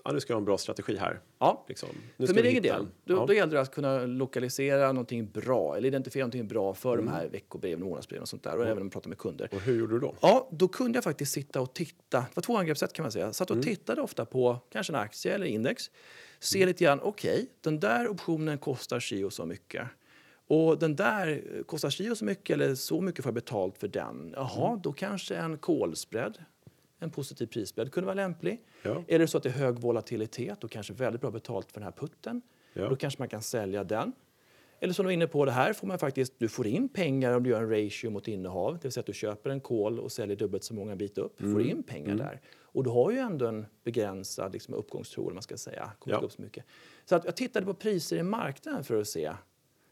[0.05, 1.19] ja nu ska jag ha en bra strategi här.
[1.39, 1.65] ja.
[1.67, 1.89] Liksom.
[2.17, 3.25] Nu För min egen del, då, ja.
[3.27, 7.05] då gällde det att kunna lokalisera någonting bra eller identifiera någonting bra för Mm.
[7.05, 9.49] de här veckobreven och månadsbreven och sånt där och även om man pratar med kunder.
[9.53, 10.15] Och hur gjorde du då?
[10.21, 12.19] Ja, då kunde jag faktiskt sitta och titta.
[12.19, 13.33] Det var två angreppssätt kan man säga.
[13.33, 13.59] Satt Mm.
[13.59, 15.91] och tittade ofta på kanske en aktie eller index.
[16.39, 19.87] Se lite grann, okej, den där optionen kostar si och så mycket.
[20.47, 23.77] Och den där eh, kostar si och så mycket eller så mycket får jag betalt
[23.77, 24.33] för den.
[24.35, 24.81] Jaha, Mm.
[24.81, 26.37] då kanske en kolspread,
[27.05, 28.61] en positiv prisspread kunde vara lämplig.
[28.83, 29.03] Ja.
[29.07, 31.83] Är det så att det är hög volatilitet, då kanske väldigt bra betalt för den
[31.83, 32.41] här putten.
[32.73, 32.89] Ja.
[32.89, 34.11] Då kanske man kan sälja den.
[34.79, 37.31] Eller som du var inne på, det här får man faktiskt, du får in pengar
[37.33, 38.73] om du gör en ratio mot innehav.
[38.73, 41.39] Det vill säga att du köper en kol och säljer dubbelt så många bit upp.
[41.41, 41.53] Mm.
[41.53, 42.41] får in pengar där.
[42.61, 45.91] Och du har ju ändå en begränsad liksom, uppgångstro, man ska säga.
[45.99, 46.21] Kommer Ja.
[46.21, 46.65] upp så, mycket.
[47.05, 49.33] så att jag tittade på priser i marknaden för att se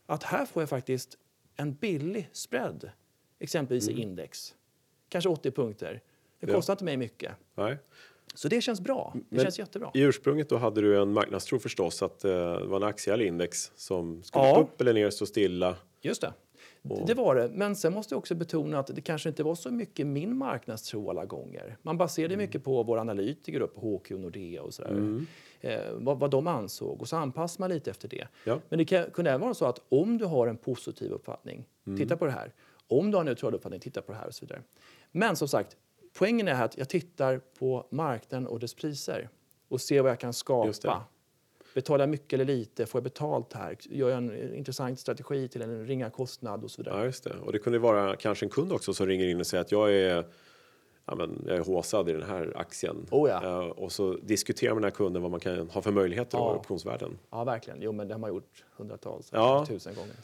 [0.06, 1.18] att här får jag faktiskt
[1.56, 2.90] en billig spread.
[3.40, 4.56] Exempelvis i index.
[5.10, 6.02] Kanske 80 punkter.
[6.44, 6.54] Det Mm.
[6.54, 6.58] Ja.
[6.58, 7.32] kostar inte mig mycket.
[7.56, 7.78] Nej.
[8.36, 9.12] Så det känns bra.
[9.14, 9.92] Det Men känns jättebra.
[9.94, 13.26] I ursprunget då hade du en marknadstro förstås att eh, det var en aktie eller
[13.26, 14.60] index som skulle Ja.
[14.62, 15.76] upp eller ner, stå stilla.
[16.02, 16.34] Just det.
[16.82, 17.50] Det- Det var det.
[17.54, 21.10] Men sen måste jag också betona att det kanske inte var så mycket min marknadstro
[21.10, 21.78] alla gånger.
[21.82, 25.22] Man baserade mycket på våra analytiker, då, på HQ och Nordea och sådär.
[25.62, 28.28] Eh, vad, vad de ansåg och så anpassar man lite efter det.
[28.46, 28.60] Ja.
[28.70, 31.66] Men det kan, kunde även vara så att om du har en positiv uppfattning,
[31.98, 32.54] titta på det här.
[32.88, 34.62] Om du har en neutral uppfattning, titta på det här och så vidare.
[35.12, 35.78] Men som sagt,
[36.14, 39.30] poängen är att jag tittar på marknaden och dess priser
[39.68, 41.04] och ser vad jag kan skapa.
[41.76, 42.86] Betalar jag mycket eller lite?
[42.86, 43.78] Får jag betalt här?
[43.82, 47.00] Gör jag en intressant strategi till en ringa kostnad och så vidare?
[47.00, 47.34] Ja, just det.
[47.46, 49.94] Och det kunde vara kanske en kund också som ringer in och säger att jag
[49.94, 50.26] är
[51.06, 53.08] Ja, men jag är håsad i den här aktien.
[53.12, 53.44] Oh ja.
[53.44, 56.38] Eh, och så diskuterar man med den här kunden vad man kan ha för möjligheter
[56.38, 56.44] Ja.
[56.50, 57.18] och optionsvärden.
[57.30, 57.82] Ja, verkligen.
[57.82, 59.66] Jo, men det har man gjort hundratals, Ja.
[59.68, 60.16] tusen gånger.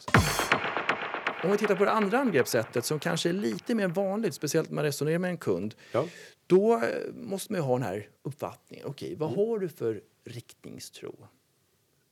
[1.44, 4.74] Om vi tittar på det andra angreppssättet som kanske är lite mer vanligt, speciellt när
[4.74, 6.08] man resonerar med en kund, Ja.
[6.46, 8.86] då eh, måste man ha den här uppfattningen.
[8.86, 9.38] Okej, vad Mm.
[9.46, 11.28] har du för riktningstro?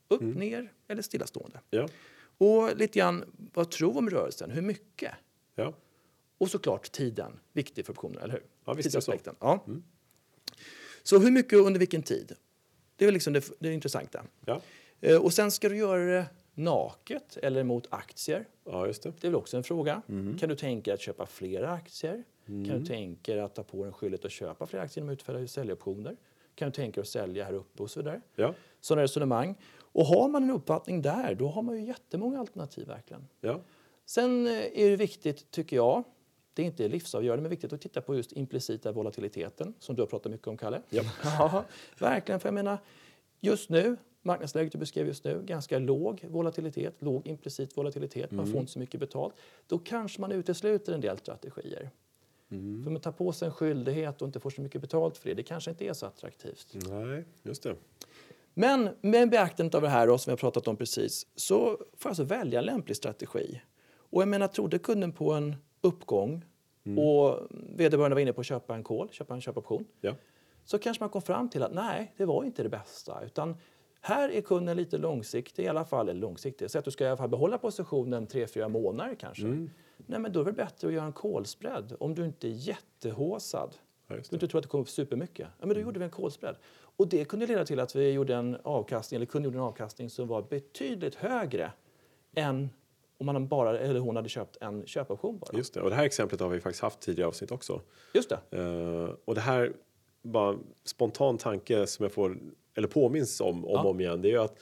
[0.07, 1.59] Upp, ner eller stillastående?
[1.69, 1.87] Ja.
[2.37, 3.23] Och lite grann,
[3.53, 4.51] vad tror om rörelsen?
[4.51, 5.11] Hur mycket?
[5.55, 5.73] Ja.
[6.37, 8.43] Och såklart tiden, viktig för optionen, eller hur?
[8.65, 8.97] Ja, visst det så.
[9.11, 9.35] Tidsaspekten.
[9.39, 9.65] Ja.
[11.03, 12.31] Så hur mycket och under vilken tid?
[12.95, 14.23] Det är liksom det, det intressanta.
[14.45, 14.61] Ja.
[15.01, 16.25] Eh, Och sen ska du göra det
[16.59, 18.47] naket eller mot aktier.
[18.65, 19.13] ja, just det.
[19.21, 20.01] Det är väl också en fråga.
[20.09, 20.37] Mm.
[20.37, 22.23] Kan du tänka att köpa flera aktier?
[22.45, 25.19] Kan du tänka dig att ta på en skyldighet att köpa fler aktier genom att
[25.19, 26.17] utfärda säljoptioner?
[26.55, 28.21] Kan du tänka dig att sälja här uppe och så vidare?
[28.35, 28.53] Ja.
[28.81, 29.55] Sådana resonemang.
[29.77, 33.27] Och har man en uppfattning där, då har man ju jättemånga alternativ verkligen.
[33.41, 33.59] Ja.
[34.05, 36.03] Sen eh, är det viktigt, tycker jag,
[36.53, 40.07] det är inte livsavgörande, men viktigt att titta på just implicita volatiliteten som du har
[40.07, 40.81] pratat mycket om, Kalle.
[40.89, 41.03] Ja.
[41.23, 41.65] Ja,
[41.99, 42.39] verkligen.
[42.39, 42.77] För jag menar,
[43.39, 48.59] just nu, marknadsläget du beskrev just nu, ganska låg volatilitet, låg implicit volatilitet, man får
[48.59, 49.33] inte så mycket betalt.
[49.67, 51.89] Då kanske man utesluter en del strategier.
[52.49, 55.35] För man tar på sig en skyldighet och inte får så mycket betalt för det,
[55.35, 56.67] det kanske inte är så attraktivt.
[56.89, 57.75] Nej, just det.
[58.53, 61.77] Men med beaktandet av det här då, som vi har pratat om precis så får
[62.03, 63.61] jag alltså välja en lämplig strategi.
[63.97, 66.45] Och jag menar, trodde kunden på en uppgång
[66.97, 70.15] och vederbörande var inne på att köpa en call, köpa en köpoption, Ja.
[70.65, 73.21] så kanske man kom fram till att nej, det var inte det bästa.
[73.25, 73.55] Utan
[74.01, 77.07] här är kunden lite långsiktig i alla fall, eller långsiktig, så att du ska i
[77.07, 79.43] alla fall behålla positionen 3-4 månader kanske.
[79.97, 83.75] Nej, men då är det bättre att göra en call-spread om du inte är jättehåsad.
[84.07, 85.47] Ja, Du inte tror att det kommer upp supermycket.
[85.59, 86.55] Ja, men då gjorde vi en call-spread.
[86.97, 90.09] Och det kunde leda till att vi gjorde en avkastning, eller kunde gjorde en avkastning
[90.09, 91.71] som var betydligt högre
[92.35, 92.69] än
[93.17, 95.57] om man bara, eller hon hade köpt en köpoption bara.
[95.57, 95.81] Just det.
[95.81, 97.81] Och det här exemplet har vi faktiskt haft tidigare avsnitt också.
[98.13, 98.57] Just det.
[98.57, 99.73] Eh, och det här,
[100.21, 102.37] bara spontan tanke som jag får,
[102.75, 103.83] eller påminns om, om Ja.
[103.83, 104.55] om igen, det är ju att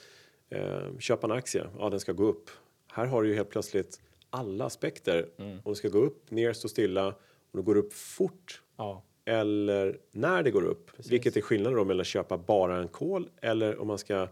[0.50, 2.50] eh, köpa en aktie, ja den ska gå upp.
[2.92, 5.30] Här har du ju helt plötsligt alla aspekter.
[5.38, 5.58] Mm.
[5.64, 7.14] Om det ska gå upp, ner, stå stilla, om
[7.54, 9.04] det går upp fort Ja.
[9.26, 10.92] eller när det går upp.
[11.10, 14.28] Vilket är skillnaden då mellan att köpa bara en kol eller om man ska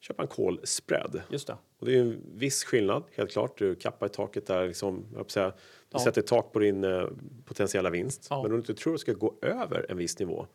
[0.00, 1.22] köpa en kol spread.
[1.30, 1.56] Just det.
[1.78, 3.58] Och det är en viss skillnad, helt klart.
[3.58, 5.54] Du kappar i taket där, liksom, jag säga, du
[5.90, 5.98] Ja.
[5.98, 7.04] sätter ett tak på din eh,
[7.44, 8.26] potentiella vinst.
[8.30, 8.42] Ja.
[8.42, 10.46] Men om du inte tror att det ska gå över en viss nivå,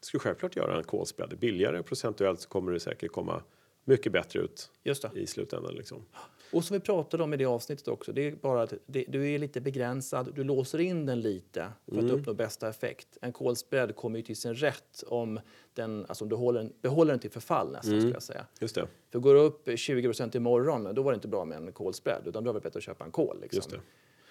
[0.00, 1.38] du ska du självklart göra en spread.
[1.38, 3.42] Billigare procentuellt så kommer det säkert komma
[3.84, 5.20] mycket bättre ut det.
[5.20, 5.74] i slutändan.
[5.74, 6.06] Liksom.
[6.52, 9.30] Och som vi pratade om i det avsnittet också, det är bara att det, du
[9.30, 13.18] är lite begränsad, du låser in den lite för att uppnå bästa effekt.
[13.22, 15.40] En call spread kommer ju till sin rätt om,
[15.74, 18.46] den, alltså om du håller behåller den till förfall nästan skulle jag säga.
[18.60, 18.86] Just det.
[19.12, 22.26] För går det upp 20% imorgon, då var det inte bra med en call spread,
[22.26, 23.40] utan då var det bättre att köpa en call.
[23.40, 23.72] Liksom.
[23.72, 23.80] Det.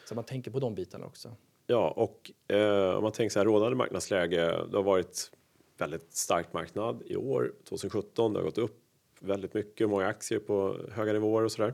[0.08, 1.36] Så man tänker på de bitarna också.
[1.68, 5.32] Ja, och eh, om man tänker så här, rådande marknadsläge, det har varit
[5.82, 8.34] väldigt stark marknad i år, 2017.
[8.34, 8.80] Det har gått upp
[9.20, 11.74] väldigt mycket, många aktier på höga nivåer och sådär.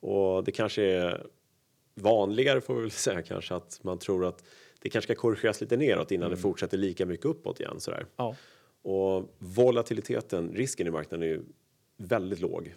[0.00, 1.26] Och det kanske är
[1.94, 4.44] vanligare får vi väl säga kanske att man tror att
[4.80, 8.06] det kanske ska korrigeras lite neråt innan det fortsätter lika mycket uppåt igen sådär.
[8.16, 8.36] Ja.
[8.82, 11.42] Och volatiliteten, risken i marknaden är ju
[11.96, 12.74] väldigt låg.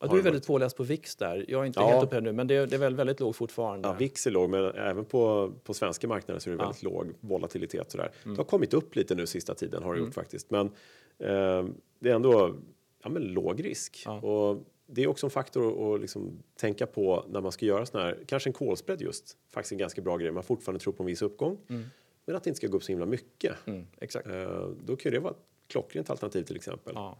[0.00, 1.44] Ja, du är väldigt påläst på VIX där.
[1.48, 1.88] Jag är inte Ja.
[1.88, 3.88] helt uppe nu, men det är, det är väl väldigt lågt fortfarande.
[3.88, 7.14] Ja, VIX är låg, men även på, på svenska marknaden så är det väldigt låg
[7.20, 7.90] volatilitet.
[7.90, 8.10] Sådär.
[8.24, 10.66] Det har kommit upp lite nu sista tiden har det gjort faktiskt, men
[11.18, 11.64] eh,
[11.98, 12.54] det är ändå
[13.02, 14.02] ja, men låg risk.
[14.06, 14.20] Ja.
[14.20, 18.00] Och det är också en faktor att- liksom tänka på när man ska göra sån
[18.00, 20.30] här, kanske en callspread just, faktiskt en ganska bra grej.
[20.30, 21.58] Man fortfarande tror på en viss uppgång,
[22.26, 23.52] men att det inte ska gå upp så himla mycket.
[23.66, 24.26] Mm, exakt.
[24.26, 26.92] Eh, då kan det vara ett klockrent alternativ till exempel.
[26.96, 27.18] Ja.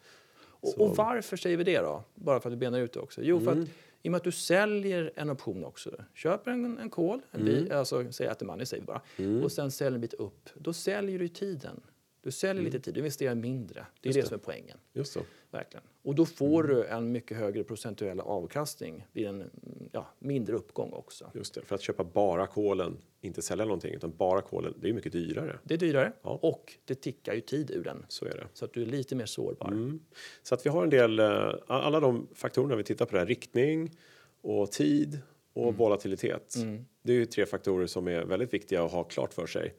[0.60, 2.04] Och, och varför säger vi det då?
[2.14, 3.22] Bara för att vi benar ut det också.
[3.22, 3.68] Jo, för att
[4.02, 5.90] i och med att du säljer en option också.
[6.14, 9.00] Köper en, en call, en bit, alltså säg att the money säger vi bara.
[9.44, 10.50] Och sen säljer en bit upp.
[10.54, 11.80] Då säljer du tiden.
[12.28, 13.86] Du säljer lite tid, du investerar mindre.
[14.00, 14.78] Det är det, som är poängen.
[14.92, 15.20] Just så.
[15.50, 15.84] Verkligen.
[16.02, 19.50] Och då får du en mycket högre procentuell avkastning vid en mm,
[19.92, 21.30] ja, mindre uppgång också.
[21.34, 21.62] Just det.
[21.62, 25.58] För att köpa bara kolen, inte sälja någonting, utan bara kolen, det är mycket dyrare.
[25.64, 26.38] Det är dyrare Ja.
[26.42, 28.06] och det tickar ju tid ur den.
[28.08, 28.46] Så är det.
[28.52, 29.68] Så att du är lite mer sårbar.
[29.68, 30.00] Mm.
[30.42, 33.26] Så att vi har en del, eh, alla de faktorerna vi tittar på det här,
[33.26, 33.96] riktning
[34.40, 35.20] och tid
[35.52, 35.76] och Mm.
[35.76, 36.54] volatilitet.
[37.02, 39.74] Det är ju tre faktorer som är väldigt viktiga att ha klart för sig.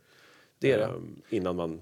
[0.59, 0.83] Det är det.
[0.83, 0.93] eh,
[1.29, 1.81] Innan man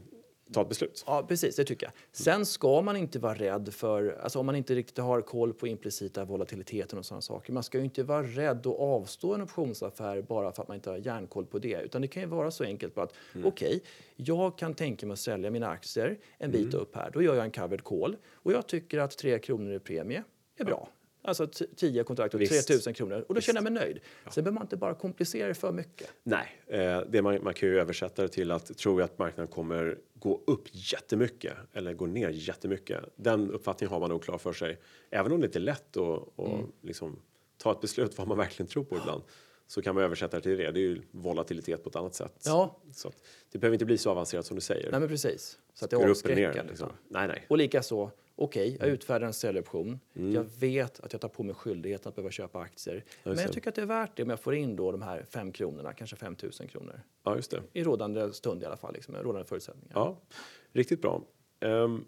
[0.54, 1.04] tar ett beslut.
[1.08, 1.94] Ja, precis, det tycker jag.
[2.12, 5.68] Sen ska man inte vara rädd för, alltså om man inte riktigt har koll på
[5.68, 7.54] implicita volatiliteten och sådana saker.
[7.54, 10.90] Man ska ju inte vara rädd att avstå en optionsaffär bara för att man inte
[10.90, 11.82] har järnkoll på det.
[11.82, 13.84] Utan det kan ju vara så enkelt på att okej,
[14.16, 17.12] jag kan tänka mig att sälja mina aktier en bit upp här.
[17.14, 20.24] Då gör jag en covered call och jag tycker att 3 kronor i premie
[20.58, 20.90] är bra.
[21.28, 22.68] Alltså t- 10 kontrakt och Visst.
[22.68, 23.26] 3000 kronor.
[23.28, 24.00] Och då känner jag mig nöjd.
[24.32, 26.10] Sen behöver man inte bara komplicera det för mycket.
[26.24, 29.48] Nej, eh, det man, man kan ju översätta det till att tror jag att marknaden
[29.52, 33.04] kommer gå upp jättemycket eller gå ner jättemycket.
[33.16, 34.80] Den uppfattningen har man nog klar för sig.
[35.10, 37.20] Även om det inte är lätt att, att liksom,
[37.58, 39.24] ta ett beslut vad man verkligen tror på ibland
[39.68, 40.72] så kan man översätta det till det.
[40.72, 42.42] Det är ju volatilitet på ett annat sätt.
[42.46, 42.80] Ja.
[42.94, 43.12] Så
[43.52, 44.92] det behöver inte bli så avancerat som du säger.
[44.92, 45.60] Nej men precis.
[45.74, 46.66] Så att det avskräcker.
[46.70, 46.90] liksom.
[47.08, 47.46] Nej, nej.
[47.50, 50.00] Och likaså, okej, jag utfärdar en säljoption.
[50.16, 50.34] Mm.
[50.34, 53.04] Jag vet att jag tar på mig skyldigheten att behöva köpa aktier.
[53.24, 55.24] Men jag tycker att det är värt det om jag får in då de här
[55.30, 57.02] 5 kronorna, kanske 5 000 kronor.
[57.24, 57.62] Ja, just det.
[57.74, 59.92] I rådande stund i alla fall, liksom, rådande förutsättningar.
[59.96, 60.18] Ja,
[60.72, 61.22] riktigt bra.
[61.60, 62.06] Ehm,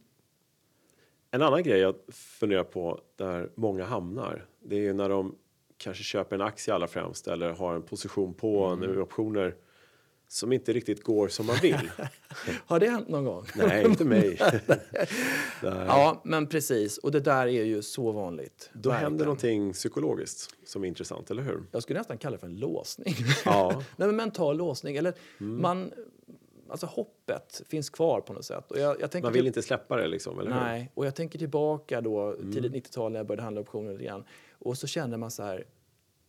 [1.32, 5.36] en annan grej jag funderar på där många hamnar, det är ju när de
[5.78, 8.90] kanske köper en aktie allra främst eller har en position på Mm.
[8.90, 9.56] en optioner
[10.32, 11.92] som inte riktigt går som man vill.
[12.66, 13.46] Har det hänt någon gång?
[13.56, 14.40] Nej, inte mig.
[15.62, 16.98] Ja, men precis.
[16.98, 18.70] Och det där är ju så vanligt.
[18.74, 19.12] Då Verkligen.
[19.12, 21.64] händer någonting psykologiskt som är intressant, eller hur?
[21.72, 23.14] Jag skulle nästan kalla det för en låsning.
[23.46, 23.72] Ja.
[23.96, 24.96] Nej, men mental låsning.
[24.96, 25.62] Eller Mm.
[25.62, 25.92] man...
[26.72, 28.72] Alltså hoppet finns kvar på något sätt.
[28.72, 30.58] Och jag, jag tänker Man vill typ- inte släppa det liksom, eller hur?
[30.60, 30.72] Mm.
[30.74, 34.24] Nej, och jag tänker tillbaka då tidigt 90-tal när jag började handla optioner grann.
[34.60, 35.66] Och så känner man så här,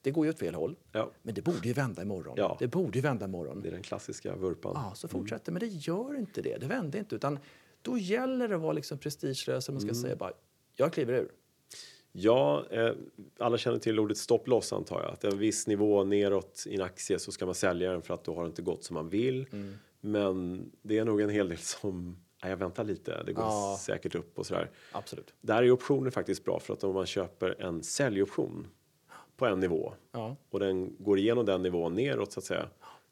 [0.02, 0.76] det går ju åt fel håll.
[0.92, 2.34] Ja, Men det borde ju vända imorgon.
[2.36, 2.56] Ja.
[2.60, 3.60] Det borde ju vända imorgon.
[3.62, 4.72] det är den klassiska vurpan.
[4.74, 5.52] Ja, så fortsätter.
[5.52, 6.56] Men det gör inte det.
[6.60, 7.14] Det vände inte.
[7.14, 7.38] Utan
[7.82, 10.32] då gäller det att vara liksom prestigelös och man ska säga bara,
[10.76, 11.30] jag kliver ur.
[12.12, 12.92] Ja, eh,
[13.38, 15.12] alla känner till ordet stop loss antar jag.
[15.12, 18.24] Att en viss nivå neråt i en aktie så ska man sälja den för att
[18.24, 19.46] då har det inte gått som man vill.
[19.52, 19.74] Mm.
[20.00, 23.78] Men det är nog en hel del som, jag väntar lite, det går Ja.
[23.80, 24.70] säkert upp och sådär.
[24.92, 25.34] Absolut.
[25.40, 28.66] Där är optioner faktiskt bra för att om man köper en säljoption
[29.40, 30.36] på en nivå Ja.
[30.50, 32.66] och den går igenom den nivån neråt så att säga.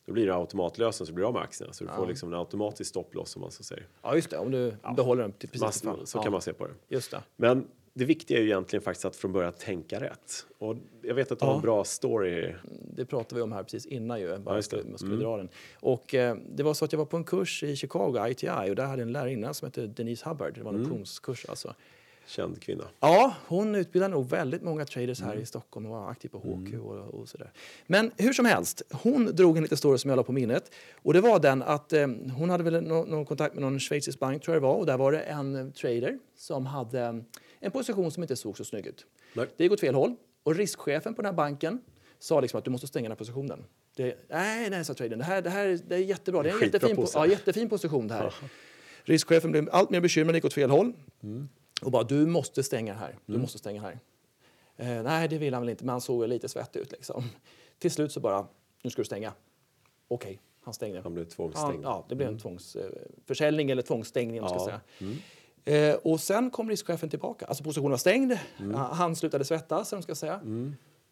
[0.07, 1.73] Då blir det automatlösen så blir du av med aktierna.
[1.73, 3.87] Så du får liksom en automatisk stopploss om man så säger.
[4.03, 4.39] ja, just det.
[4.39, 6.07] Om du behåller den till precis Mass, fall.
[6.07, 6.23] så ja.
[6.23, 6.73] kan man se på det.
[6.89, 7.23] Just det.
[7.37, 10.47] Men det viktiga är ju egentligen faktiskt att från början tänka rätt.
[10.59, 11.57] Och jag vet att du har Ja.
[11.57, 12.55] en bra story.
[12.95, 14.39] Det pratade vi om här precis innan ju.
[14.39, 14.63] Bara det.
[14.63, 15.49] skulle, man skulle dra den.
[15.81, 18.77] Och eh, det var så att jag var på en kurs i Chicago, ITI, och
[18.77, 20.55] där hade en lärarinna som hette Denise Hubbard.
[20.55, 21.75] Det var en optionskurs alltså.
[22.29, 22.85] Känd kvinna.
[23.01, 25.31] Ja, hon utbildar nog väldigt många traders Mm.
[25.33, 27.53] här i Stockholm och var aktiv på HQ och, och sådär.
[27.87, 30.71] Men hur som helst, hon drog en liten story som jag la på minnet.
[31.03, 34.19] Och det var den att eh, hon hade väl nå- någon kontakt med någon schweizisk
[34.19, 34.75] bank tror jag det var.
[34.75, 37.15] Och där var det en eh, trader som hade eh,
[37.61, 39.07] en position som inte såg så snygg ut.
[39.35, 39.47] Nej.
[39.57, 40.17] Det gick åt fel håll.
[40.43, 41.81] Och riskchefen på den här banken
[42.19, 43.65] sa liksom att du måste stänga den här positionen.
[43.97, 45.19] Det, nej, nej, sa tradern.
[45.19, 46.43] Det här, det här det är jättebra.
[46.43, 48.35] Det är en jättefin, po- ja, jättefin position det här.
[49.05, 50.93] Riskchefen blev allt mer bekymrad, gick åt fel håll.
[51.83, 53.19] Och bara, du måste stänga här.
[53.27, 53.99] Du måste stänga här.
[54.77, 56.93] Eh, nej, det vill han väl inte, men han såg lite svettig ut.
[56.93, 57.25] Liksom.
[57.79, 58.47] Till slut så bara,
[58.83, 59.33] nu ska du stänga.
[60.09, 61.01] Okej, han stängde.
[61.01, 61.85] Han blev Ja, tvångsstängd.
[61.85, 64.41] ja, det blev en tvångsförsäljning eller tvångsstängning.
[64.43, 64.81] om man Ska Ja.
[65.65, 65.91] säga.
[65.93, 67.47] Eh, och sen kom riskchefen tillbaka.
[67.47, 68.33] Alltså positionen var stängd.
[68.59, 68.75] Mm.
[68.75, 70.41] Han- slutade svettas, som ska säga.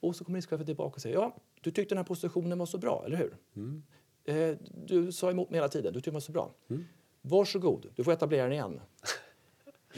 [0.01, 2.79] Och så kom riskchefen tillbaka och säger, ja, du tyckte den här positionen var så
[2.79, 3.37] bra, eller hur?
[3.57, 3.83] Mm.
[4.25, 5.93] Eh, du sa emot mig hela tiden.
[5.93, 6.51] Du tyckte det var så bra.
[6.71, 6.85] Mm.
[7.23, 8.81] Varsågod, du får etablera den igen.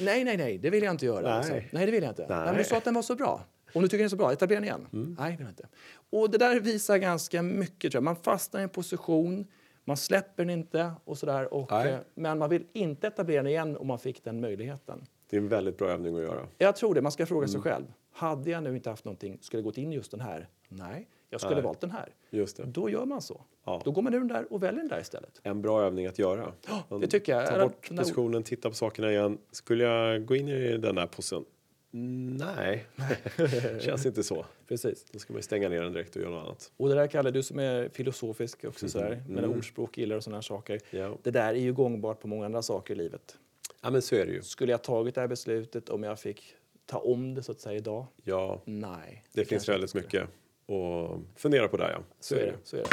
[0.01, 1.21] nej, nej, nej, det vill jag inte göra.
[1.21, 1.33] Nej.
[1.33, 1.53] Alltså.
[1.71, 2.27] nej det vill jag inte.
[2.29, 2.45] Nej.
[2.47, 3.45] men du sa att den var så bra.
[3.73, 4.87] Om du tycker den är så bra, etablera den igen.
[4.93, 5.17] Mm.
[5.19, 5.69] Nej, det vill jag inte.
[6.11, 7.93] Och det där visar ganska mycket.
[7.93, 8.03] Tror jag.
[8.05, 9.47] Man fastnar i en position,
[9.85, 11.55] man släpper den inte och sådär.
[11.55, 11.93] Och, Nej.
[11.93, 15.07] eh, men man vill inte etablera den igen om man fick den möjligheten.
[15.31, 16.47] Det är en väldigt bra övning att göra.
[16.59, 17.03] Jag tror det.
[17.03, 17.49] Man ska fråga Mm.
[17.49, 17.85] sig själv.
[18.13, 20.49] Hade jag nu inte haft någonting, skulle jag gått in just den här?
[20.69, 21.65] Nej, jag skulle Nej.
[21.65, 22.09] valt den här.
[22.31, 22.65] Just det.
[22.65, 23.41] Då gör man så.
[23.65, 23.83] Ja.
[23.85, 25.41] Då går man ur den där och väljer den där istället.
[25.43, 26.53] En bra övning att göra.
[27.01, 27.47] det tycker jag.
[27.47, 29.39] Ta bort den där- positionen, titta på sakerna igen.
[29.51, 31.45] Skulle jag gå in i den här posen?
[31.91, 32.87] Nej,
[33.81, 34.47] känns inte så.
[34.69, 35.05] Precis.
[35.13, 36.73] Då ska man stänga ner den direkt och göra något annat.
[36.77, 40.43] Och det där kallar du som är filosofisk också sådär, med ordspråk gillar och sådana
[40.43, 40.81] saker.
[40.91, 41.17] Ja.
[41.23, 43.37] Det där är ju gångbart på många andra saker i livet.
[43.83, 44.43] ja, men så är det ju.
[44.43, 46.55] Skulle jag tagit det här beslutet om jag fick
[46.87, 48.07] ta om det så att säga idag?
[48.25, 49.25] Ja, Nej.
[49.33, 50.29] det finns kanske väldigt mycket
[50.69, 51.91] att fundera på där.
[51.91, 51.99] Ja.
[52.21, 52.55] Så är det.
[52.65, 52.89] Så är det.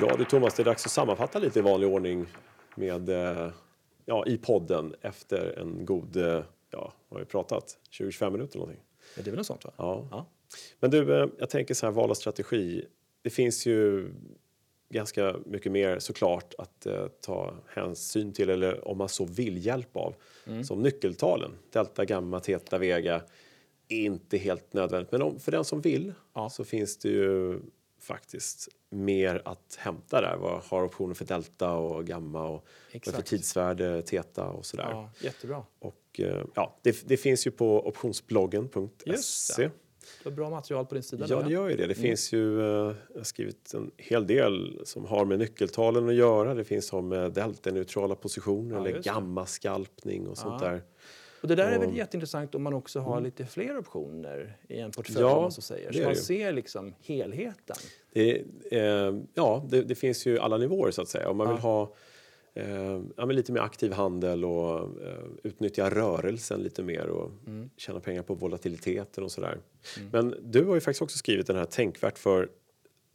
[0.00, 2.26] Ja du Thomas, det är dags att sammanfatta lite i vanlig ordning
[2.74, 3.50] med, eh,
[4.04, 7.78] ja, i podden efter en god, eh, ja, vad har vi pratat?
[7.90, 8.82] 20-25 minuter någonting.
[9.14, 9.72] Men det är väl något sånt va?
[9.76, 10.08] Ja.
[10.10, 10.26] Ja.
[10.80, 12.86] Men du, eh, jag tänker så här, val av strategi.
[13.22, 14.10] Det finns ju
[14.88, 19.96] ganska mycket mer såklart att eh, ta hänsyn till eller om man så vill hjälp
[19.96, 20.14] av.
[20.64, 23.22] Som nyckeltalen, delta, gamma, teta, vega.
[23.88, 26.50] Inte helt nödvändigt, men om, för den som vill Ja.
[26.50, 27.60] så finns det ju
[28.00, 30.36] faktiskt mer att hämta där.
[30.36, 32.66] Vad har optioner för delta och gamma och
[33.06, 34.88] vad för tidsvärde, teta och sådär.
[34.90, 35.64] Ja, jättebra.
[35.78, 39.70] Och eh, ja, det, det finns ju på optionsbloggen.se.
[40.22, 41.26] Du har bra material på din sida.
[41.28, 41.86] Ja, det gör ju det.
[41.86, 42.66] Det finns ju, eh,
[43.12, 46.54] jag har skrivit en hel del som har med nyckeltalen att göra.
[46.54, 50.68] Det finns som med delta-neutrala positioner Ja, eller gamma-skalpning och sånt Ja.
[50.68, 50.82] där.
[51.46, 54.90] Och det där är väl jätteintressant om man också har lite fler optioner i en
[54.90, 55.92] portfölj Ja, man så säger.
[55.92, 56.16] Så man ju.
[56.16, 57.76] ser liksom helheten.
[58.12, 61.28] Det, eh, ja, det, det finns ju alla nivåer så att säga.
[61.30, 61.68] Om man vill Ja.
[61.68, 61.94] ha
[62.54, 67.70] eh, ja, lite mer aktiv handel och eh, utnyttja rörelsen lite mer och Mm.
[67.76, 69.58] tjäna pengar på volatiliteten och sådär.
[70.12, 72.48] Men du har ju faktiskt också skrivit den här Tänkvärt för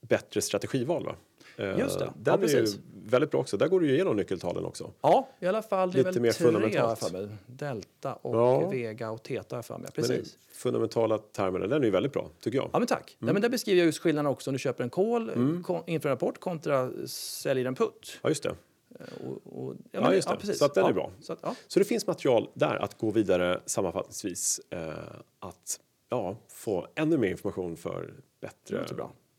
[0.02, 1.16] bättre strategival va?
[1.58, 2.06] Eh, Just det.
[2.06, 2.80] Den Ja, precis.
[3.12, 3.58] Väldigt bra också.
[3.58, 4.92] Där går du igenom nyckeltalen också.
[5.02, 5.92] Ja, i alla fall.
[5.92, 7.00] Det är Lite väl mer tre fundamentalt.
[7.00, 7.28] för mig.
[7.48, 8.70] Delta och Ja.
[8.70, 9.92] Vega och Teta för mig.
[9.92, 10.38] Precis.
[10.54, 12.70] fundamentala termerna, den är ju väldigt bra tycker jag.
[12.74, 13.00] Ja, men tack.
[13.12, 13.26] Mm.
[13.26, 15.32] Nej, men där beskriver jag just skillnaden också om du köper en call
[15.64, 18.20] kon- inför en rapport kontra säljer en putt.
[18.22, 18.56] Ja, just det.
[19.26, 20.36] Och, och, Ja, men- just det.
[20.36, 20.58] precis.
[20.60, 20.94] Så att den är ja.
[20.94, 21.12] bra.
[21.22, 21.56] Så att, ja.
[21.68, 24.62] Så det finns material där att gå vidare sammanfattningsvis.
[24.70, 24.90] Eh,
[25.40, 28.86] att ja, få ännu mer information för bättre.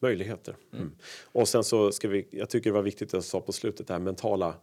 [0.03, 0.57] Möjligheter.
[0.73, 0.91] Mm.
[1.33, 3.87] Och sen så ska vi, jag tycker det var viktigt att jag sa på slutet
[3.87, 4.55] det här mentala,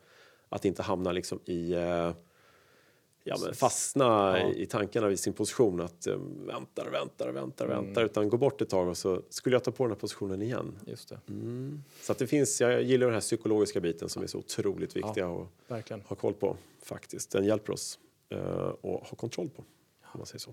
[0.49, 2.12] att inte hamna liksom i eh,
[3.23, 4.06] Ja, men fastna
[4.39, 4.52] Ja.
[4.52, 7.86] i, tankarna vid sin position att um, väntar, väntar, väntar, Mm.
[7.86, 10.41] väntar utan gå bort ett tag och så skulle jag ta på den här positionen
[10.41, 10.80] igen.
[10.86, 11.19] Just det.
[12.02, 15.28] Så att det finns, jag gillar den här psykologiska biten som är så otroligt viktiga
[15.30, 16.02] att Verkligen.
[16.02, 17.32] ha koll på faktiskt.
[17.32, 17.99] Den hjälper oss
[18.34, 19.63] uh, att ha kontroll på.
[20.04, 20.52] Om man säger så.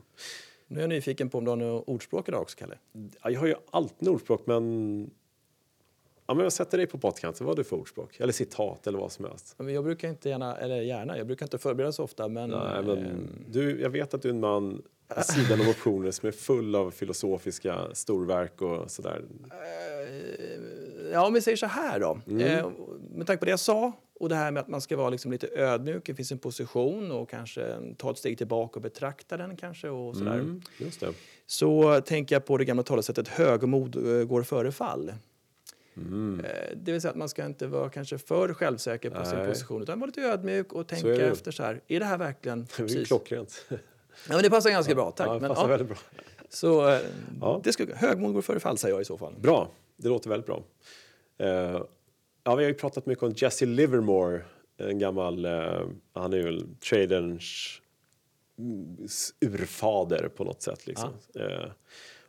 [0.69, 2.79] Nu är jag nyfiken på om du har något ordspråk idag också, Kalle.
[3.23, 5.11] Ja, jag har ju alltid ordspråk men
[6.29, 7.47] Ja, men jag sätter dig på pottkanten.
[7.47, 8.21] Vad har du för ordspråk?
[8.21, 9.55] Eller citat eller vad som helst.
[9.59, 12.51] Men Jag brukar inte gärna, eller gärna, jag brukar inte förbereda så ofta, men...
[12.51, 14.83] Nej, men ehm, du, jag vet att du är en man
[15.17, 19.25] vid sidan av optioner som är full av filosofiska storverk och sådär.
[19.45, 20.27] Eh,
[21.13, 22.19] Ja, om vi säger så här då.
[22.27, 22.41] Mm.
[22.41, 22.71] Eh,
[23.15, 25.33] med tanke på det jag sa och det här med att man ska vara liksom
[25.33, 29.57] lite ödmjuk, det finns en position och kanske ta ett steg tillbaka och betrakta den
[29.57, 30.33] kanske och sådär.
[30.35, 31.13] Mm, just det.
[31.47, 35.13] Så tänker jag på det gamla talesättet högmod eh, går före fall.
[35.97, 36.41] Mm.
[36.45, 39.49] Eh, Det vill säga att man ska inte vara kanske för självsäker på sin Nej.
[39.49, 41.27] position utan vara lite ödmjuk och tänka det.
[41.29, 41.81] efter så här.
[41.89, 42.67] Är det här verkligen...
[42.77, 43.65] Det är klockrent.
[43.69, 43.77] Ja,
[44.29, 45.29] men det passar ganska bra, tack.
[45.29, 45.97] Ja, det men, passar ja, väldigt bra.
[46.49, 47.01] så eh,
[47.41, 47.61] Ja.
[47.65, 49.35] det ska, högmod går före fall säger jag i så fall.
[49.41, 50.63] Bra, det låter väldigt bra.
[51.39, 51.83] Eh,
[52.47, 54.43] ja, vi har ju pratat mycket om Jesse Livermore,
[54.79, 55.81] en gammal, eh,
[56.13, 57.81] han är ju traderns
[58.59, 58.97] mm,
[59.41, 60.87] urfader på något sätt.
[60.87, 61.09] Liksom.
[61.35, 61.71] Eh,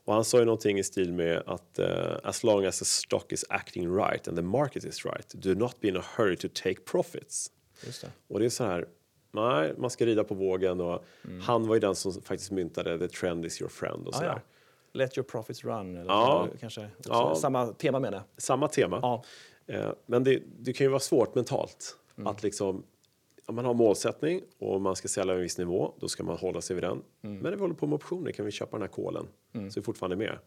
[0.06, 3.32] och han sa ju någonting i stil med att eh, as long as the stock
[3.32, 6.48] is acting right and the market is right, do not be in a hurry to
[6.54, 7.52] take profits.
[8.02, 8.12] Det.
[8.28, 8.88] Och det är så här,
[9.32, 11.42] nej, man ska rida på vågen och Mm.
[11.42, 14.30] han var ju den som faktiskt myntade the trend is your friend och Ah, sådär.
[14.30, 14.42] ja.
[14.94, 16.48] Let your profits run, eller Ja.
[16.60, 17.36] kanske Ja.
[17.36, 18.24] samma tema menar jag.
[18.38, 19.00] Samma tema.
[19.02, 19.24] Ja.
[19.68, 22.28] Eh, Men det, det kan ju vara svårt mentalt Mm.
[22.28, 22.84] att liksom
[23.46, 26.62] om man har målsättning och man ska sälja en viss nivå, då ska man hålla
[26.62, 26.92] sig vid den.
[26.92, 27.04] Mm.
[27.22, 29.70] Men när vi håller på med optioner kan vi köpa den här kolen så är
[29.76, 30.38] vi fortfarande med.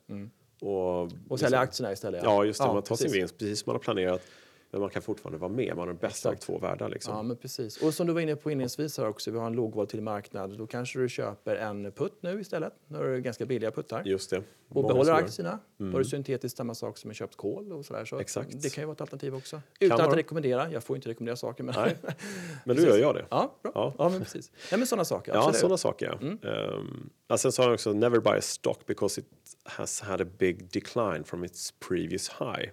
[0.60, 2.20] Och, Och sälja aktierna istället.
[2.24, 2.66] Ja, just det.
[2.66, 3.10] man tar precis.
[3.10, 4.22] sin vinst precis som man har planerat.
[4.70, 5.68] Men man kan fortfarande vara med.
[5.68, 6.46] Man har den bästa av Exakt.
[6.46, 6.88] två världar.
[6.88, 7.14] Liksom.
[7.16, 7.82] Ja, men precis.
[7.82, 10.58] Och som du var inne på inledningsvis här också, vi har en lågvolatil marknad.
[10.58, 12.72] Då kanske du köper en putt nu istället.
[12.88, 14.02] Nu har du ganska billiga puttar.
[14.04, 14.36] Just det.
[14.38, 15.58] Och Många behåller aktierna.
[15.76, 18.04] Då har du syntetiskt samma sak som en köpt kol och sådär.
[18.04, 18.62] Så Exakt.
[18.62, 19.60] det kan ju vara ett alternativ också.
[19.80, 20.16] Utan att vara.
[20.18, 20.72] rekommendera.
[20.72, 21.64] Jag får inte rekommendera saker.
[21.64, 21.96] Men Nej,
[22.64, 23.26] men då gör jag det.
[23.30, 23.72] ja, bra.
[23.74, 23.94] Ja.
[23.98, 24.08] Ja.
[24.08, 24.50] men precis.
[24.70, 25.32] Nej, men sådana saker.
[25.32, 25.60] Ja, absolut.
[25.60, 26.18] sådana saker.
[26.42, 26.50] Ja.
[26.50, 29.26] Um, ja, sen sa han också never buy a stock because it
[29.64, 32.70] has had a big decline from its previous high.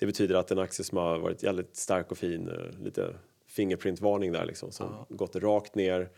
[0.00, 3.14] Det betyder att en aktie som har varit jävligt stark och fin, eh, lite
[3.46, 6.10] fingerprintvarning där liksom, som gått rakt ner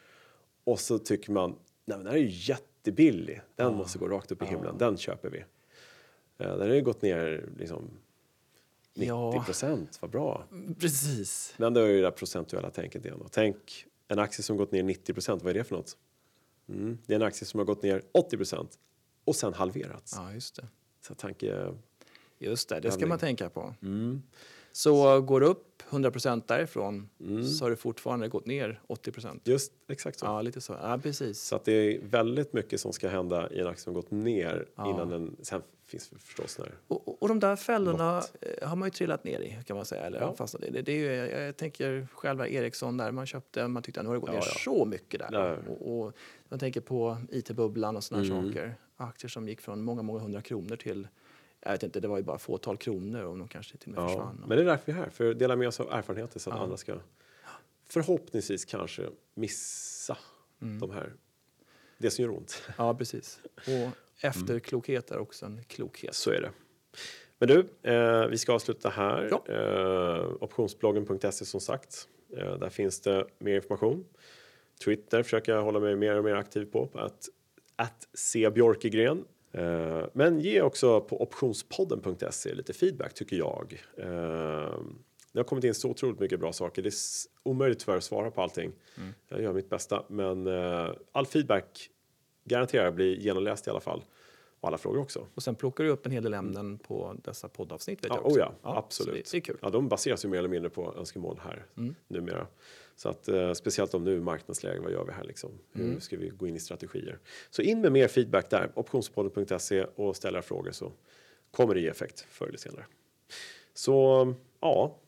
[0.64, 4.32] och så tycker man, nej men den här är ju jättebillig, den måste gå rakt
[4.32, 5.38] upp i himlen, den köper vi.
[6.38, 7.90] Eh, den har ju gått ner liksom
[8.94, 9.42] 90 Ja.
[9.46, 10.44] procent, vad bra.
[10.80, 11.54] Precis.
[11.56, 13.20] Men då är det det där procentuella tänket igen.
[13.20, 15.96] Och tänk en aktie som gått ner 90 procent, vad är det för något?
[16.68, 18.78] Mm, det är en aktie som har gått ner 80 procent
[19.24, 20.12] och sen halverats.
[20.16, 20.66] Ja, just det.
[21.00, 21.74] Så tanke,
[22.42, 23.74] Just det, det ska man tänka på.
[23.82, 24.22] mm,
[24.72, 27.44] Så går du upp 100% därifrån Mm.
[27.44, 30.26] så har du fortfarande gått ner 80% just exakt så.
[30.26, 30.72] Ja, lite så.
[30.82, 31.40] Ja, precis.
[31.42, 34.66] Så att det är väldigt mycket som ska hända i en aktie som gått ner
[34.76, 34.90] Ja.
[34.90, 38.86] innan den, sen finns det förstås när Och, och- de där fällorna eh, har man
[38.86, 40.02] ju trillat ner i kan man säga.
[40.02, 40.34] Eller Ja.
[40.34, 40.70] fastnat i.
[40.70, 44.08] Det, det är ju, jag, tänker själva Ericsson där man köpte, man tyckte att nu
[44.08, 44.54] har det gått Ja, ner ja.
[44.64, 45.30] så mycket där.
[45.30, 45.58] Där.
[45.68, 46.12] Och, och
[46.48, 48.46] man tänker på IT-bubblan och sådana Mm.
[48.48, 48.74] saker.
[48.96, 51.08] Aktier som gick från många, många hundra kronor till,
[51.62, 54.04] jag vet inte, det var ju bara fåtal kronor och de kanske till och med
[54.04, 54.44] Ja, försvann.
[54.46, 56.50] men det är därför vi är här, för att dela med oss av erfarenheter så
[56.50, 56.62] att Ja.
[56.62, 56.94] andra ska
[57.88, 59.02] förhoppningsvis kanske
[59.34, 60.18] missa
[60.62, 60.78] Mm.
[60.80, 61.12] de här,
[61.98, 62.62] det som gör ont.
[62.78, 63.40] Ja, precis.
[63.56, 63.90] Och
[64.26, 66.14] efterklokhet är också en klokhet.
[66.14, 66.50] Så är det.
[67.38, 69.28] Men du, eh, vi ska avsluta här.
[69.30, 69.54] Ja.
[69.54, 72.08] Eh, optionsbloggen.se som sagt.
[72.36, 74.04] Eh, där finns det mer information.
[74.84, 76.86] Twitter försöker jag hålla mig mer och mer aktiv på.
[76.86, 77.28] på att,
[77.76, 79.24] att se Björkegren.
[79.52, 83.82] Eh, men ge också på optionspodden.se lite feedback tycker jag.
[83.98, 84.74] Eh,
[85.32, 86.82] det har kommit in så otroligt mycket bra saker.
[86.82, 86.92] Det är
[87.42, 88.72] omöjligt tyvärr att svara på allting.
[89.28, 90.04] Jag gör mitt bästa.
[90.08, 91.90] Men eh, all feedback
[92.44, 94.04] garanterar blir genomläst i alla fall.
[94.60, 95.26] Och alla frågor också.
[95.34, 98.04] Och sen plockar du upp en hel del ämnen på dessa poddavsnitt.
[98.04, 98.36] Vet Ja, jag också.
[98.40, 99.14] oh ja, så absolut.
[99.14, 99.58] Det, det är kul.
[99.62, 101.94] Ja, de baseras ju mer eller mindre på önskemål här Mm.
[102.08, 102.46] numera.
[102.96, 105.50] Så att, eh, speciellt om nu marknadsläge, vad gör vi här liksom?
[105.72, 106.00] Hur Mm.
[106.00, 107.18] ska vi gå in i strategier?
[107.50, 110.92] Så in med mer feedback där, optionspodden.se och ställ era frågor så
[111.50, 112.84] kommer det ge effekt förr eller senare.
[113.74, 114.98] Så ja,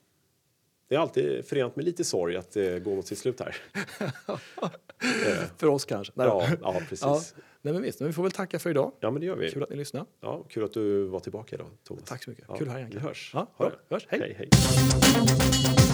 [0.88, 3.56] det är alltid förenat med lite sorg att det går mot sitt slut här.
[5.58, 6.12] För oss kanske.
[6.16, 6.26] Nej.
[6.26, 7.02] Ja, ja precis.
[7.02, 7.22] Ja.
[7.36, 7.42] Ja.
[7.62, 8.92] Nej, men visst, men vi får väl tacka för idag.
[9.00, 9.50] men det gör vi.
[9.50, 10.06] Kul att ni lyssnade.
[10.20, 12.04] Ja, kul att du var tillbaka idag, Thomas.
[12.04, 12.44] Tack så mycket.
[12.48, 12.90] Ja, Kul här igen.
[12.92, 13.30] Vi hörs.
[13.34, 13.72] Ja, bra.
[13.90, 14.06] Hörs.
[14.08, 14.20] Hej.
[14.20, 14.48] hej, hej.